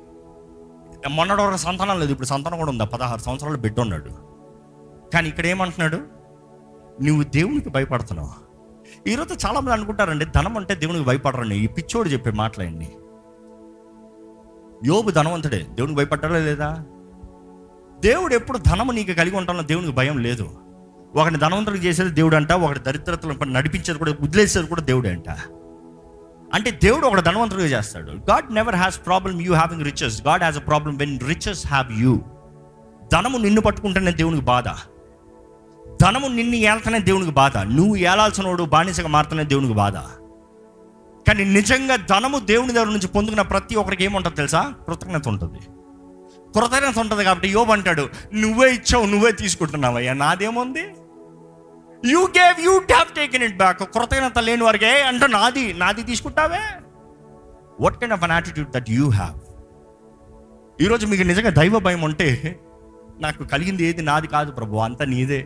మొన్నటి 1.11 1.42
వరకు 1.42 1.57
సంతానం 1.57 2.01
లేదు. 2.01 2.12
ఇప్పుడు 2.12 2.27
సంతానం 2.27 2.59
కూడా 2.59 2.70
ఉందా? 2.70 2.85
పదహారు 2.85 3.20
సంవత్సరాలు 3.20 3.57
బిడ్డ 3.57 3.81
ఉన్నాడు. 3.81 4.11
కానీ 5.14 5.29
ఇక్కడ 5.29 5.46
ఏమంటున్నాడు? 5.46 5.96
నువ్వు 7.03 7.22
దేవునికి 7.22 7.70
భయపడుతున్నావు? 7.70 8.46
ఈరోజు 9.09 9.46
చాలా 9.46 9.61
మంది 9.61 9.72
అనుకుంటారండి 9.72 10.25
ధనం 10.25 10.57
అంటే 10.57 10.75
దేవునికి 10.75 11.05
భయపడరండి 11.05 11.57
ఈ 11.57 11.66
పిచ్చోడు 11.66 12.09
చెప్పే 12.09 12.31
మాటలన్నీ 12.31 12.92
యోబు 14.85 15.11
ధనవంతుడే. 15.11 15.66
దేవునికి 15.70 15.96
భయపడ్డా 15.96 16.29
లేదా? 16.29 16.85
దేవుడు 18.01 18.35
ఎప్పుడు 18.35 18.59
ధనము 18.59 18.92
నీకు 18.92 19.12
కలిగి 19.12 19.37
ఉంటానో 19.37 19.62
దేవునికి 19.62 19.92
భయం 19.92 20.18
లేదు. 20.18 20.49
ఒకటి 21.14 21.36
ధనవంతుడికి 21.36 21.86
చేసేది 21.86 22.10
దేవుడు 22.10 22.36
అంట 22.36 22.52
ఒకటి 22.52 22.80
దరిద్రతలు 22.80 23.44
నడిపించేది 23.44 23.98
కూడా 23.98 24.14
వదిలేసేది 24.20 24.66
కూడా 24.66 24.80
దేవుడే 24.80 25.10
అంట 25.10 25.28
అంటే 26.54 26.70
దేవుడు 26.70 27.06
ఒకటి 27.06 27.22
ధనవంతుడిగా 27.22 27.66
చేస్తాడు. 27.66 28.10
God 28.10 28.54
never 28.54 28.76
has 28.76 29.00
problem 29.06 29.42
you 29.42 29.54
having 29.54 29.84
riches. 29.84 30.22
God 30.22 30.42
has 30.42 30.56
a 30.56 30.60
problem 30.60 30.98
when 30.98 31.20
riches 31.28 31.66
have 31.66 31.92
you. 31.92 32.20
ధనము 33.12 33.38
నిన్ను 33.38 33.60
పట్టుకుంటేనే 33.60 34.12
దేవునికి 34.12 34.44
బాధ. 34.44 34.64
ధనము 36.02 36.28
నిన్ను 36.28 36.56
ఏళ్తనే 36.56 36.98
దేవునికి 36.98 37.30
బాధ. 37.30 37.58
నువ్వు 37.58 37.96
ఏలాల్సిన 37.96 38.48
వాడు 38.48 38.62
బానిసగా 38.62 39.08
మారుతనే 39.08 39.44
దేవునికి 39.44 39.74
బాధ. 39.74 39.96
కానీ 41.28 41.44
నిజంగా 41.44 41.96
ధనము 41.96 42.38
దేవుని 42.38 42.72
దగ్గర 42.72 42.86
నుంచి 42.86 43.08
పొందుకున్న 43.08 43.42
ప్రతి 43.42 43.74
ఒక్కరికి 43.74 44.04
ఏముంటుంది 44.04 44.36
తెలుసా? 44.36 44.74
కృతజ్ఞత 44.86 45.28
ఉంటుంది. 45.28 45.58
కృతజ్ఞత 46.54 46.98
ఉంటుంది 46.98 47.24
కాబట్టి 47.24 47.48
యోబు 47.48 47.72
అంటాడు 47.72 48.04
నువ్వే 48.35 48.68
ఇచ్చావు 48.70 49.06
నువ్వే 49.06 49.32
తీసుకుంటున్నావు 49.32 49.96
అయ్యా 49.96 50.14
నాదేముంది? 50.20 50.85
You 52.02 52.20
gave 52.37 52.59
you 52.61 52.74
have 52.87 53.09
taken 53.16 53.42
it 53.42 53.56
back 53.56 53.82
కృతజ్ఞత 53.94 54.38
లేని 54.40 54.62
వారికి 54.62 54.87
"ఏ, 54.87 54.96
అంటే 55.02 55.26
నాది 55.35 55.64
నాది 55.74 56.02
తీసుకుంటావే? 56.02 56.62
What 57.78 57.96
kind 57.96 58.14
of 58.14 58.24
an 58.24 58.32
attitude 58.32 58.70
that 58.72 58.90
you 58.90 59.06
have 59.11 59.37
ఈరోజు 60.78 61.04
మీకు 61.06 61.24
నిజంగా 61.24 61.50
దైవ 61.52 61.78
భయం 61.78 62.02
ఉంటే 62.04 62.28
నాకు 63.20 63.42
కలిగింది 63.44 63.82
ఏది 63.85 64.02
నాది 64.02 64.28
కాదు 64.28 64.50
ప్రభు 64.52 64.80
అంతా 64.80 65.04
నీదే. 65.06 65.40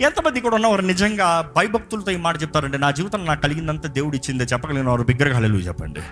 ఎంతమంది 0.00 0.38
కూడా 0.40 0.56
ఉన్నవారు 0.56 0.82
నిజంగా 0.86 1.26
భయభక్తులతో 1.56 2.10
ఈ 2.10 2.18
మాట 2.18 2.42
చెప్తారంటే 2.42 2.78
నా 2.78 2.90
జీవితం 2.90 3.24
నాకు 3.24 3.42
కలిగిందంతా 3.42 3.88
దేవుడు 3.88 4.16
ఇచ్చిందే 4.16 4.44
చెప్పగలిగిన 4.44 4.88
వారు 4.88 5.02
బిగ్గరగా 5.02 5.36
హల్లెలూయా 5.36 5.66
చెప్పండి. 5.68 6.02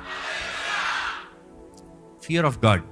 ఫియర్ 2.23 2.47
ఆఫ్ 2.47 2.59
గాడ్ 2.65 2.85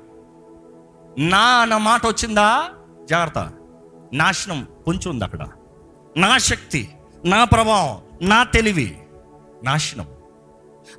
నా 1.18 1.38
అన్న 1.38 1.76
మాట 1.76 2.06
వచ్చిందా? 2.06 2.68
జాగ్రత్త. 3.10 3.52
నాశనం 4.12 4.66
పొంచి 4.86 5.08
ఉంది 5.08 5.24
అక్కడ. 5.24 5.46
నా 6.16 6.38
శక్తి 6.38 6.88
నా 7.24 7.44
ప్రభావం 7.44 8.28
నా 8.28 8.42
తెలివి 8.42 8.98
నాశనం. 9.64 10.06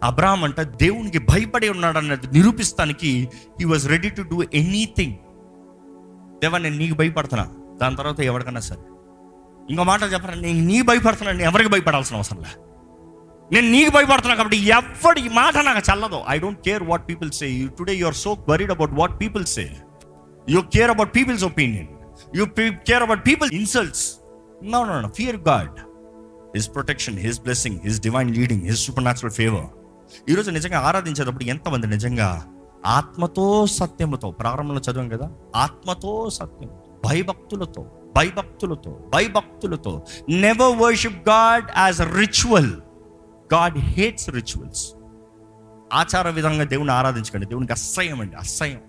అబ్రాహం 0.04 0.44
అంట 0.44 0.62
దేవునికి 0.62 1.18
భయపడి 1.18 1.70
ఉన్నాడు 1.70 1.98
అన్నది 1.98 2.28
నిరూపిస్తానికి 2.28 3.30
he 3.60 3.66
was 3.66 3.88
ready 3.88 4.10
to 4.10 4.22
do 4.22 4.44
anything 4.54 5.14
దేవా 6.40 6.58
నేను 6.58 6.78
నీకు 6.78 6.96
భయపడుతున్నా. 6.96 7.50
దాని 7.82 7.96
తర్వాత 7.96 8.20
ఎవరికన్నా 8.20 8.62
సరే. 8.62 8.82
ఇంకో 9.70 9.84
మాట 9.84 10.04
చెప్పరా 10.14 10.34
నేను 10.34 10.60
నీ 10.60 10.82
భయపడుతున్నా 10.82 11.32
నేను 11.32 11.44
ఎవరికి 11.44 11.70
భయపడాల్సిన 11.70 12.16
అవసరం 12.16 12.40
లే. 12.40 12.62
నేను 13.52 13.72
నీకు 13.72 13.92
భయపడుతున్నా 13.92 14.36
కాబట్టి 14.36 14.58
ఎవడి 14.58 15.30
మాట 15.30 15.58
నాకు 15.58 15.92
చల్లదు. 15.94 16.22
I 16.30 16.40
don't 16.40 16.62
care 16.62 16.84
what 16.84 17.10
people 17.10 17.32
say 17.32 17.68
today 17.80 17.96
you 17.96 18.06
are 18.06 18.16
so 18.16 18.38
worried 18.50 18.72
about 18.72 18.92
what 18.94 19.22
people 19.22 19.46
say 19.46 19.78
you 20.50 20.62
care 20.62 20.90
about 20.90 21.16
people's 21.16 21.44
opinion 21.44 21.88
you 22.36 22.46
care 22.70 23.04
about 23.04 23.28
people 23.28 23.52
insults 23.52 24.18
no 24.64 24.86
no 24.86 25.02
no 25.02 25.10
fear 25.10 25.36
God 25.36 25.80
his 26.56 26.70
protection 26.74 27.20
his 27.20 27.42
blessing 27.42 27.80
his 27.84 28.02
divine 28.02 28.36
leading 28.36 28.62
his 28.62 28.86
supernatural 29.04 29.32
favour 29.32 29.66
ఈరోజు 30.30 30.52
నిజంగా 30.52 30.80
ఆరాధించేటప్పుడు 30.80 31.44
ఎంతమంది 31.44 31.88
నిజంగా 31.88 32.46
ఆత్మతో 32.86 33.68
సత్యముతో 33.68 34.32
ప్రారంభంలో 34.32 34.82
చదివాం 34.82 35.10
కదా? 35.10 35.32
ఆత్మతో 35.56 36.30
సత్యం 36.30 36.70
భయభక్తులతో 37.06 37.86
భయభక్తులతో 38.18 39.10
భయభక్తులతో. 39.14 40.04
Never 40.30 40.78
worship 40.78 41.30
God 41.30 41.66
as 41.78 42.02
a 42.02 42.04
ritual 42.04 42.72
God 43.54 43.78
hates 43.78 44.30
rituals 44.30 44.92
ఆచార 45.94 46.30
విధంగా 46.30 46.64
దేవుని 46.64 46.92
ఆరాధించకండి. 46.92 47.46
దేవునికి 47.46 47.72
అసహ్యం 47.72 48.22
అండి. 48.22 48.36
అసహ్యం. 48.36 48.80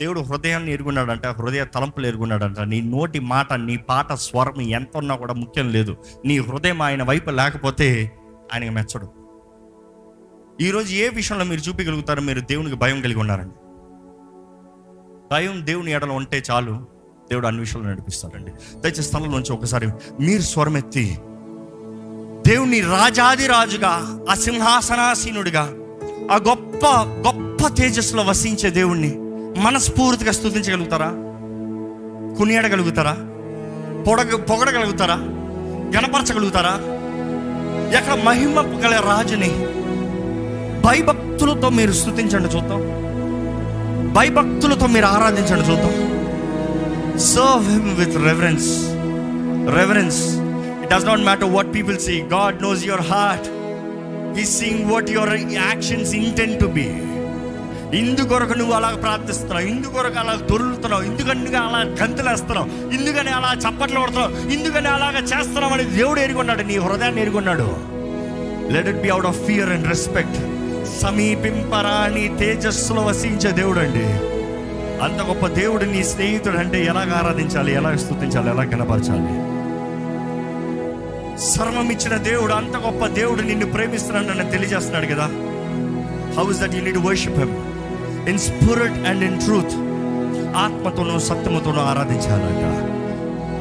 దేవుడు 0.00 0.20
హృదయాన్ని 0.20 0.72
ఎరుగున్నాడంట 0.72 1.26
హృదయ 1.26 1.64
తలంపులు 1.64 2.06
ఎరుగున్నాడంట. 2.06 2.60
నీ 2.60 2.80
నోటి 2.80 3.18
మాట 3.20 3.52
నీ 3.52 3.76
పాట 3.76 4.12
స్వరం 4.12 4.60
ఎంత 4.60 4.96
ఉన్నా 4.96 5.16
కూడా 5.16 5.34
ముఖ్యం 5.34 5.72
లేదు. 5.72 5.96
నీ 6.24 6.38
హృదయం 6.38 6.82
ఆయన 6.82 7.02
వైపు 7.02 7.30
లేకపోతే 7.30 8.12
ఆయన 8.54 8.70
మెచ్చడు. 8.70 9.10
ఈరోజు 10.60 10.94
ఏ 10.94 11.08
విషయంలో 11.08 11.44
మీరు 11.44 11.60
చూపించగలుగుతారో 11.60 12.22
మీరు 12.22 12.40
దేవునికి 12.40 12.76
భయం 12.76 13.00
కలిగి 13.00 13.18
ఉన్నారండి. 13.18 13.54
భయం 15.32 15.66
దేవుని 15.66 15.92
ఎడల 15.92 16.10
ఉంటే 16.10 16.42
చాలు. 16.50 16.72
దేవుడు 17.30 17.46
అన్ని 17.46 17.60
విషయాలు 17.60 17.88
నడిపిస్తాడండి. 17.88 18.50
దయచేసి 18.80 19.02
స్థలం 19.02 19.30
నుంచి 19.30 19.52
ఒకసారి 19.52 19.88
మీరు 20.20 20.42
స్వరమెత్తి 20.42 21.18
దేవుని 22.46 22.80
రాజాదిరాజుగా 22.80 24.24
ఆ 24.30 24.34
సింహాసనాసీనుడిగా 24.34 25.62
ఆ 26.32 26.36
గొప్ప 26.36 26.86
గొప్ప 26.96 27.68
తేజస్సులో 27.68 28.22
వసించే 28.22 28.70
దేవుణ్ణి 28.70 29.23
మనస్ఫూర్తిగా 29.58 30.32
స్తుతించగలుగుతారా? 30.32 31.10
కొనియాడగలుగుతారా? 32.38 33.16
పొడగ 34.06 34.36
పొగడగలుగుతారా? 34.36 35.16
గణపరచగలుగుతారా? 35.96 36.74
ఎక్కడ 37.98 38.14
మహిమ 38.22 38.60
గల 38.60 38.94
రాజుని 38.94 39.50
భయభక్తులతో 40.84 41.68
మీరు 41.68 41.92
స్తుతించండి 41.92 42.48
చూద్దాం. 42.48 42.82
భయభక్తులతో 44.12 44.86
మీరు 44.86 45.06
ఆరాధించండి 45.06 45.70
చూద్దాం. 45.70 45.94
Serve 47.18 47.70
him 47.70 47.96
with 47.96 48.16
reverence 48.16 48.68
reverence 49.78 50.36
it 50.82 50.90
does 50.90 51.04
not 51.04 51.20
matter 51.20 51.50
what 51.50 51.74
people 51.74 51.98
see 51.98 52.22
God 52.22 52.62
knows 52.62 52.86
your 52.86 53.00
heart 53.00 53.48
ఈ 54.40 54.44
seeing 54.44 54.90
what 54.90 55.10
your 55.10 55.36
actions 55.52 56.14
intent 56.14 56.60
to 56.60 56.66
be 56.66 57.13
ఇందుకొరకు 57.92 58.52
నువ్వు 58.52 58.74
అలా 58.74 58.88
ప్రార్థిస్తున్నావు 58.88 59.66
ఇందుకొరకు 59.66 60.18
అలా 60.18 60.34
దొరుకుతున్నావు 60.34 61.02
ఎందుకని 61.02 61.56
అలా 61.56 61.78
గంతులేస్తున్నావు 62.02 62.94
ఇందుకని 62.94 63.30
అలా 63.30 63.52
చప్పట్లు 63.54 64.00
కొడుతున్నావు 64.00 64.52
ఎందుకని 64.52 64.88
అలాగ 64.88 65.16
చేస్తున్నావు 65.16 65.72
అని 65.72 65.84
దేవుడు 65.84 66.20
ఎరుగున్నాడు 66.20 66.62
నీ 66.62 66.76
హృదయాన్ని 66.76 67.20
ఎరుగున్నాడు. 67.20 67.76
Let 68.72 68.88
it 68.88 68.96
be 68.96 69.08
out 69.08 69.26
of 69.26 69.46
fear 69.46 69.70
and 69.70 69.88
respect 69.88 70.38
సమీపింపరాని 71.00 72.28
తేజస్సులో 72.38 73.02
వసించే 73.02 73.50
దేవుడు 73.50 73.80
అండి 73.80 74.06
అంత 75.02 75.22
గొప్ప 75.28 75.46
దేవుడు 75.46 75.84
నీ 75.84 76.04
స్నేహితుడు 76.04 76.56
అంటే 76.56 76.84
ఎలాగ 76.84 77.14
ఆరాధించాలి 77.14 77.72
ఎలా 77.72 77.96
స్థుతించాలి 77.96 78.50
ఎలా 78.50 78.64
కనపరచాలి 78.64 79.34
సర్వం 81.38 81.90
ఇచ్చిన 81.90 82.16
దేవుడు 82.16 82.52
అంత 82.52 82.76
గొప్ప 82.76 83.06
దేవుడు 83.06 83.42
నిన్ను 83.42 83.72
ప్రేమిస్తున్నాడు 83.72 84.40
అని 84.40 84.50
తెలియజేస్తున్నాడు 84.50 85.06
కదా. 85.06 85.26
How 86.38 86.50
is 86.50 86.60
that 86.60 86.74
you 86.74 86.82
need 86.82 86.98
worship 86.98 87.38
him 87.38 87.73
in 88.28 88.38
spirit 88.38 89.06
and 89.06 89.24
in 89.24 89.40
truth 89.40 89.74
ఆత్మతోనూ 90.56 91.18
సత్యముతోనూ 91.18 91.80
ఆరాధించాలంట. 91.80 92.94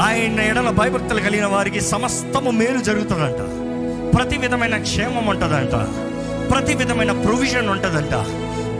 ఆయన 0.02 0.39
ఎడల 0.39 0.69
భయభక్తులు 0.69 1.19
కలిగిన 1.19 1.45
వారికి 1.45 1.82
సమస్తము 1.82 2.52
మేలు 2.52 2.78
జరుగుతుందంట. 2.78 3.63
ప్రతి 4.15 4.38
విధమైన 4.38 4.78
క్షేమం 4.78 5.28
ఉంటుందంట. 5.28 5.71
ప్రతి 6.52 6.73
విధమైన 6.73 7.12
ప్రొవిజన్ 7.12 7.69
ఉంటుందంట. 7.69 8.12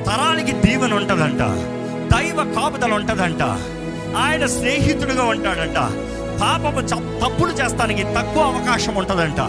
తరానికి 0.06 0.52
దీవెన 0.52 0.94
ఉంటుందంట. 0.94 1.40
దైవ 2.14 2.54
కాపుదలు 2.56 2.94
ఉంటుందంట. 2.94 3.42
ఆయన 4.18 4.46
స్నేహితుడుగా 4.46 5.24
ఉంటాడంట. 5.24 5.78
పాపము 6.42 6.82
తప్పులు 6.98 7.52
చేస్తానికి 7.52 8.04
తక్కువ 8.04 8.44
అవకాశం 8.44 8.96
ఉంటుందంట. 8.96 9.40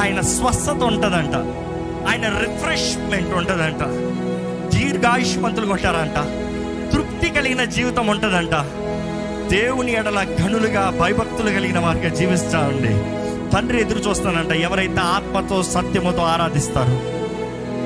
ఆయన 0.00 0.20
స్వస్థత 0.20 0.82
ఉంటుందంట. 0.82 1.34
ఆయన 2.08 2.38
రిఫ్రెష్మెంట్ 2.38 3.34
ఉంటుందంట. 3.34 4.13
దీర్ఘాయుష్మంతులు 4.74 5.66
కొంటారంట 5.66 6.18
తృప్తి 6.92 7.28
కలిగిన 7.30 7.64
జీవితం 7.64 8.06
ఉంటుందంట. 8.06 8.54
దేవుని 9.50 9.92
ఎడల 9.92 10.26
గనులుగా 10.42 10.98
భయభక్తులు 11.00 11.50
కలిగిన 11.50 11.78
వారిగా 11.78 12.14
జీవిస్తామండి 12.14 12.94
తండ్రి 13.52 13.80
ఎదురు 13.80 13.98
చూస్తానంట 13.98 14.52
ఎవరైతే 14.52 15.00
ఆత్మతో 15.00 15.62
సత్యముతో 15.62 16.22
ఆరాధిస్తారు 16.22 16.94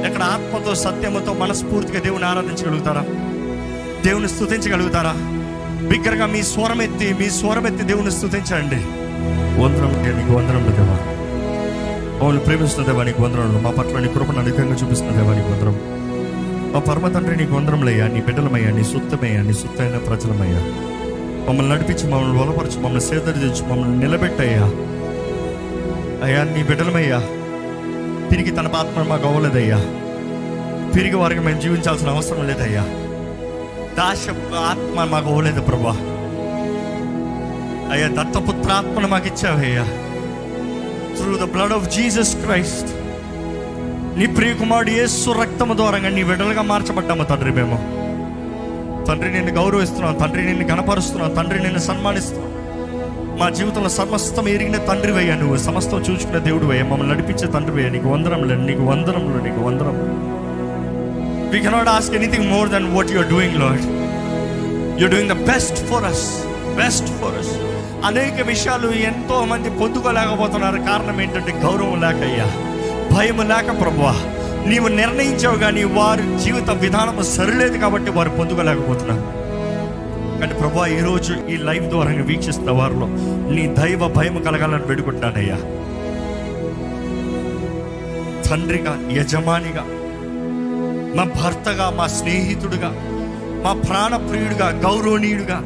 ఎక్కడ 0.07 0.23
ఆత్మతో 0.23 0.75
సత్యముతో 0.75 1.33
మనస్ఫూర్తిగా 1.33 2.01
దేవుని 2.01 2.25
ఆరాధించగలుగుతారా? 2.25 3.01
దేవుని 4.07 4.29
స్థుతించగలుగుతారా 4.29 5.15
బిగ్గరగా 5.89 6.27
మీ 6.27 6.43
స్వరం 6.43 6.83
ఎత్తి 6.83 7.13
మీ 7.21 7.31
స్వరం 7.31 7.67
ఎత్తి 7.67 7.85
దేవుని 7.85 8.11
స్థుతించండి 8.11 8.81
వందనం 9.63 9.93
నీకు 10.19 10.33
వందనం 10.33 10.65
దేవా. 10.77 10.97
మమ్మల్ని 12.19 12.45
ప్రేమిస్తున్న 12.45 12.87
దేవా 12.89 13.03
నీకు 13.05 13.23
వందనములు. 13.23 13.59
మా 13.59 13.71
పట్ల 13.71 13.99
నీ 13.99 14.09
కృపను 14.09 14.39
అధికంగా 14.39 14.77
చూపిస్తున్న 14.77 15.13
దేవా 15.17 15.35
నీకు 15.35 15.49
వందనం. 15.49 15.77
మా 16.79 16.85
పరమ 16.85 17.09
తండ్రి 17.09 17.37
నీకు 17.37 17.55
వందరములయ్యా 17.55 18.09
నీ 18.09 18.21
బిడ్డలమయ్యా 18.21 18.71
నీ 18.71 18.85
సుత్తమయ్యా 18.85 19.43
నీ 19.43 19.53
సుత్తైన 19.53 19.99
ప్రజలమయ్యా. 19.99 20.59
మమ్మల్ని 21.49 21.75
నడిపించి 21.75 22.11
మమ్మల్ని 22.11 22.39
బలపరచు 22.39 22.77
మమ్మల్ని 22.77 23.01
సేదరించు 23.01 23.67
మమ్మల్ని 23.69 23.99
నిలబెట్టయ్యా. 23.99 24.63
అయ్యా 26.25 26.45
నీ 26.45 26.63
బిడ్డలమయ్యా 26.63 27.19
తిరిగి 28.31 28.51
తన 28.51 28.67
ఆత్మ 28.77 29.03
మాకు 29.03 29.29
అవ్వలేదయ్యా. 29.29 29.77
తిరిగి 30.95 31.17
వారికి 31.17 31.41
మేము 31.41 31.61
జీవించాల్సిన 31.61 32.09
అవసరం 32.09 32.49
లేదయ్యా. 32.49 32.83
దాశ 33.99 34.29
ఆత్మ 34.57 35.05
మాకు 35.05 35.27
అవ్వలేదు 35.27 35.61
ప్రభా. 35.61 35.97
అయ్యా 37.93 38.09
దత్తపుత్రాత్మను 38.09 39.09
మాకు 39.09 39.27
ఇచ్చావయ్యా. 39.27 39.85
Through 41.17 41.47
the 41.47 41.51
blood 41.51 41.73
of 41.73 41.97
Jesus 41.97 42.37
Christ 42.37 42.98
నీ 44.19 44.27
ప్రియకుమారుడు 44.27 44.91
యేసు 44.91 45.31
రక్తము 45.31 45.75
ద్వారంగా 45.75 46.09
నీ 46.09 46.23
విడలుగా 46.23 46.63
మార్చబడ్డాము 46.63 47.25
తండ్రి 47.25 47.53
మేము. 47.53 47.77
తండ్రి 49.05 49.33
నిన్ను 49.33 49.53
గౌరవిస్తున్నాం. 49.63 50.15
తండ్రి 50.15 50.45
నిన్ను 50.47 50.67
గణపరుస్తున్నాం 50.67 51.35
తండ్రి 51.35 51.61
నిన్ను 51.63 51.79
సన్మానిస్తున్నాం. 51.79 52.49
మా 53.39 53.51
జీవితంలో 53.51 53.89
సమస్తం 53.89 54.49
ఎరిగిన 54.49 54.77
తండ్రి 54.77 55.13
వయ్యా 55.13 55.35
నువ్వు. 55.35 55.57
సమస్తం 55.57 55.99
చూసుకునే 55.99 56.39
దేవుడు 56.39 56.67
వయ్యా 56.67 56.85
మమ్మల్ని 56.85 57.15
నడిపించే 57.15 57.47
తండ్రి 57.47 57.73
వయ్యా 57.77 57.91
నీకు 57.91 58.09
వందరంలే 58.09 58.57
నీకు 58.57 58.83
వందరంలో 58.83 59.45
నీకు 59.45 59.61
వందరం 59.61 59.95
we 61.51 61.61
cannot 61.61 61.89
ask 61.89 62.15
anything 62.15 62.49
more 62.51 62.69
than 62.69 62.95
what 62.95 63.11
you're 63.11 63.27
doing 63.27 63.57
Lord 63.57 63.85
you're 65.03 65.11
doing 65.11 65.31
the 65.31 65.33
best 65.33 65.77
for 65.77 66.05
us 66.05 66.47
best 66.77 67.07
for 67.07 67.39
us 67.39 67.53
అనేక 68.07 68.47
విషయాలు 68.47 68.89
ఎంతో 68.91 69.45
మంది 69.45 69.71
పొందుకోలేకపోతున్నారు. 69.71 70.77
కారణం 70.77 71.21
ఏంటంటే 71.21 71.53
గౌరవం 71.53 72.01
లేకయ్యా. 72.01 72.47
భయం 73.19 73.39
లేక 73.49 73.81
ప్రభువా 73.81 74.15
నీవు 74.69 74.89
నిర్ణయించావు 74.89 75.59
కానీ 75.59 75.85
వారి 75.85 76.25
జీవిత 76.45 76.71
విధానం 76.71 77.23
సరిలేదు 77.23 77.79
కాబట్టి 77.79 78.11
వారు 78.11 78.31
పొందుకోలేకపోతున్నారు. 78.31 79.25
కానీ 80.41 80.55
ప్రభా 80.55 80.87
ఈరోజు 80.87 81.35
ఈ 81.51 81.57
లైవ్ 81.57 81.91
ద్వారా 81.91 82.11
వీక్షిస్తున్న 82.11 82.71
వారిలో 82.71 83.07
నీ 83.55 83.75
దైవ 83.79 84.09
భయం 84.09 84.43
కలగాలని 84.43 84.87
వేడుకుంటానయ్యా 84.87 85.59
తండ్రిగా 88.49 88.93
యజమానిగా 89.13 89.85
మా 91.17 91.25
భర్తగా 91.25 91.91
మా 91.91 92.07
స్నేహితుడిగా 92.07 92.91
మా 93.65 93.73
ప్రాణప్రియుడిగా 93.89 94.69
గౌరవనీయుడిగా 94.87 95.59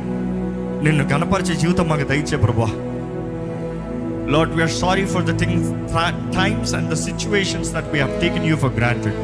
నిన్ను 0.85 1.05
గణపరిచే 1.13 1.55
జీవితం 1.55 1.89
మాకు 1.89 2.03
దయచే 2.03 2.37
ప్రభా 2.37 2.71
Lord 4.33 4.55
we're 4.55 4.71
sorry 4.71 5.05
for 5.05 5.25
the 5.25 5.39
things 5.39 5.71
times 6.37 6.75
and 6.75 6.91
the 6.91 6.95
situations 6.95 7.73
that 7.73 7.93
we 7.93 8.01
have 8.01 8.21
taken 8.21 8.47
you 8.47 8.57
for 8.57 8.77
granted 8.77 9.15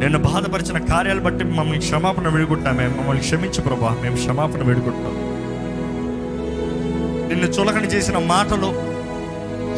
నిన్ను 0.00 0.18
బాధపరిచిన 0.18 0.78
కార్యాలు 0.78 1.20
బట్టి 1.20 1.44
మమ్మల్ని 1.44 1.78
క్షమాపణ 1.78 2.28
వేడుకుంటున్నాం 2.28 2.76
మేము 2.76 2.96
మమ్మల్ని 2.96 3.22
క్షమించు 3.22 3.60
ప్రభా 3.60 3.96
మేము 4.02 4.16
క్షమాపణ 4.16 4.62
వేడుకుంటున్నాం 4.62 5.32
నిన్ను 7.28 7.46
చులకన 7.46 7.84
చేసిన 7.84 8.18
మాటలు 8.18 8.92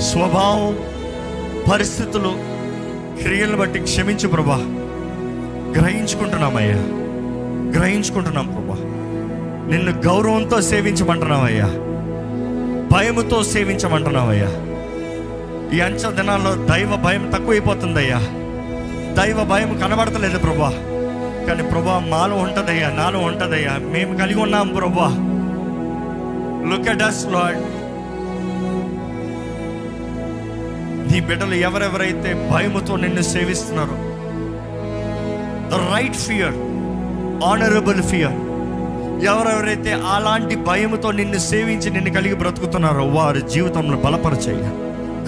స్వభావం 0.01 0.79
పరిస్థితులు 1.73 2.33
క్రియలు 3.23 3.57
బట్టి 3.57 3.79
క్షమించు 3.79 4.29
ప్రభా. 4.29 4.57
గ్రహించుకుంటున్నామయ్యా. 5.79 6.77
గ్రహించుకుంటున్నాం 7.79 8.47
ప్రభా. 8.47 8.75
నిన్ను 9.71 9.93
గౌరవంతో 9.93 10.61
సేవించమంటున్నామయ్యా. 10.61 11.84
భయముతో 12.95 13.45
సేవించమంటున్నావయ్యా. 13.45 14.49
ఈ 15.77 15.81
అంచె 15.81 16.11
దినాల్లో 16.11 16.55
దైవ 16.55 16.97
భయం 16.97 17.31
తక్కువైపోతుందయ్యా. 17.35 18.19
దైవ 19.15 19.45
భయం 19.45 19.79
కనబడతలేదు 19.79 20.39
ప్రభా. 20.39 20.71
కానీ 21.47 21.63
ప్రభా 21.63 21.99
మాలో 21.99 22.37
ఉంటదయ్యా 22.37 22.91
నాలో 22.91 23.19
ఉంటదయ్యా. 23.19 23.79
మేము 23.79 24.19
కలిగి 24.19 24.41
ఉన్నాం 24.41 24.69
ప్రభా. 24.69 25.09
లుక్ 26.71 26.89
అట్ 26.89 27.03
అస్ 27.03 27.27
లాడ్ 27.27 27.59
నీ 31.13 31.21
బిడ్డలు 31.21 31.55
ఎవరెవరైతే 31.55 32.51
భయముతో 32.53 32.97
నిన్ను 32.97 33.23
సేవిస్తున్నారో 33.23 33.97
the 35.69 35.95
right 35.95 36.15
fear 36.15 36.55
honourable 37.45 38.03
fear 38.03 38.44
ఎవరెవరైతే 39.23 39.93
అలాంటి 39.93 40.57
భయముతో 40.57 41.11
నిన్ను 41.11 41.39
సేవించి 41.39 41.91
నిన్ను 41.91 42.11
కలిగి 42.11 42.35
బ్రతుకుతున్నారో 42.35 43.05
వారి 43.07 43.41
జీవితంలో 43.41 43.97
బలపరచేయ. 43.97 44.71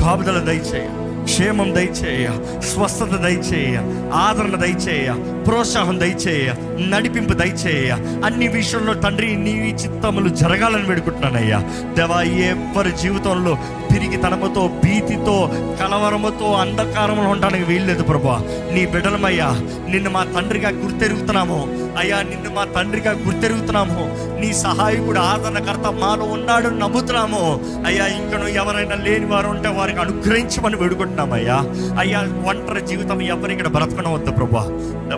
కాపుదల 0.03 0.38
దయచేయ. 0.38 0.88
క్షేమం 1.25 1.75
దయచేయ. 1.75 2.61
స్వస్థత 2.61 3.07
దయచేయ. 3.07 3.77
ఆదరణ 4.14 4.57
దయచేయ. 4.57 5.42
ప్రోత్సాహం 5.46 6.01
దయచేయ. 6.01 6.53
నడిపింపు 6.88 7.33
దయచేయ. 7.33 7.90
అన్ని 8.25 8.49
విషయంలో 8.49 8.94
తండ్రి 8.94 9.37
నీ 9.37 9.51
చిత్తములు 9.51 10.29
జరగాలని 10.29 10.88
వేడుకుంటున్నానయ్యా. 10.88 11.59
దేవా 11.96 12.22
ఎవరి 12.22 12.92
జీవితంలో 13.03 13.59
తిరిగి 13.92 14.16
తనముతో 14.16 14.70
భీతితో 14.85 15.51
కలవరముతో 15.81 16.53
అంధకారంలో 16.53 17.31
ఉండడానికి 17.31 17.64
వీల్లేదు 17.64 18.03
ప్రభా 18.03 18.40
నీ 18.72 18.87
బిడ్డలమయ్యా 18.87 19.51
నిన్ను 19.88 20.11
మా 20.11 20.25
తండ్రిగా 20.25 20.68
గుర్తెరుగుతున్నాము. 20.68 21.86
అయ్యా 21.98 22.22
నిన్ను 22.22 22.50
మా 22.50 22.64
తండ్రిగా 22.64 23.12
గుర్తెరుగుతున్నాము. 23.26 24.02
నీ 24.40 24.52
సహాయకుడు 24.52 25.18
ఆదరణకర్త 25.18 25.90
మాలో 25.90 26.24
ఉన్నాడు 26.24 26.68
నమ్ముతున్నాము. 26.68 27.61
అయ్యా 27.87 28.06
ఇంకను 28.06 28.48
ఎవరైనా 28.48 28.96
లేని 29.04 29.26
వారు 29.26 29.48
ఉంటే 29.48 29.68
వారికి 29.68 29.98
అనుగ్రహించమని 29.98 30.76
వేడుకుంటున్నామయ్యా. 30.76 31.59
అయ్యా 31.98 32.20
ఒంటరి 32.48 32.87
జీవితం 32.87 33.22
ఎవరు 33.22 33.52
ఇక్కడ 33.52 33.68
బ్రతకనవద్దు 33.68 34.30
ప్రభా 34.30 34.64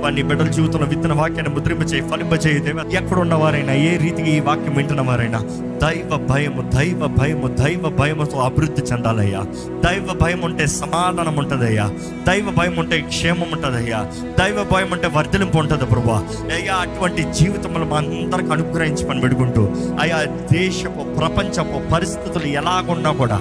నీ 0.08 0.22
బిడ్డల 0.22 0.46
జీవితంలో 0.46 0.86
విత్తన 0.86 1.12
వాక్యాన్ని 1.12 1.54
ముద్రింపచేయి 1.54 2.08
ఫలింపచేయి 2.08 2.60
ఫలింప 2.60 2.72
చేయి 2.72 2.96
ఎక్కడ 2.96 3.18
ఉన్నవారైనా 3.18 3.72
ఏ 3.72 3.96
రీతికి 3.96 4.30
ఈ 4.30 4.40
వాక్యం 4.40 4.74
వింటున్న 4.76 5.00
వారైనా 5.00 5.38
దైవ 5.80 6.16
భయము 6.30 6.62
దైవ 6.74 7.06
భయము 7.18 7.48
దైవ 7.48 7.88
భయముతో 7.88 8.38
అభివృద్ధి 8.38 8.82
చెందాలయ్యా. 8.82 9.40
దైవ 9.84 10.16
భయం 10.22 10.40
ఉంటే 10.44 10.66
సమాధానం 10.66 11.36
ఉంటుందయ్యా. 11.38 11.90
దైవ 12.28 12.50
భయం 12.50 12.78
ఉంటే 12.78 13.00
క్షేమం 13.00 13.52
ఉంటుందయ్యా. 13.52 14.00
దైవ 14.38 14.66
భయం 14.72 14.92
ఉంటే 14.92 15.06
వర్ధలింపు 15.06 15.58
ఉంటుంది 15.58 15.84
ప్రభా 15.84 16.16
అయ్యా 16.54 16.74
అటువంటి 16.76 17.22
జీవితంలో 17.32 17.84
మా 17.84 17.96
అందరికి 17.96 18.52
అనుగ్రహించమని 18.52 19.20
పెడుకుంటూ 19.20 19.62
అయ్యా 20.00 20.18
దేశపు 20.52 21.18
ప్రపంచపు 21.18 21.94
పరిస్థితులు 21.94 22.46
ఎలాగున్నా 22.52 23.12
కూడా 23.12 23.38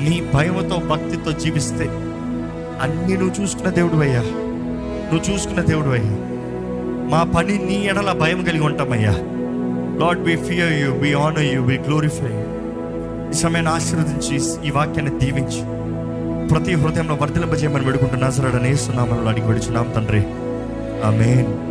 నీ 0.00 0.22
భయముతో 0.34 0.78
భక్తితో 0.90 1.32
జీవిస్తే 1.32 1.84
అన్నీ 2.82 3.16
నువ్వు 3.16 3.42
చూసుకున్న 3.42 3.70
దేవుడు 3.70 3.96
అయ్యా 3.96 4.20
నువ్వు 5.10 5.32
చూసుకున్న 5.32 5.60
దేవుడు 5.60 5.88
అయ్యా 5.88 6.16
మా 7.10 7.22
పని 7.36 7.58
నీ 7.58 7.86
ఎడల 7.86 8.12
భయం 8.12 8.44
కలిగి 8.44 8.64
ఉంటామయ్యా. 8.64 9.14
Lord 9.98 10.22
we 10.22 10.36
fear 10.36 10.72
you 10.72 10.92
we 10.92 11.14
honour 11.14 11.44
you 11.44 11.62
we 11.62 11.78
glorify 11.78 12.32
ఈ 13.30 13.32
సమయాన్ని 13.32 13.72
ఆశీర్వదించి 13.72 14.66
ఈ 14.66 14.70
వాక్యాన్ని 14.70 15.18
దీవించి 15.18 15.62
ప్రతి 16.48 16.74
హృదయంలో 16.74 17.14
వర్తిలింపజేయమని 17.14 17.84
వేడుకుంటున్నా 17.84 18.30
సరే 18.30 18.68
నేస్తున్నామని 18.68 19.28
అడిగి 19.28 19.46
పెడుచున్నాం 19.46 19.92
తండ్రి. 19.96 20.22
ఆమేన్. 21.04 21.64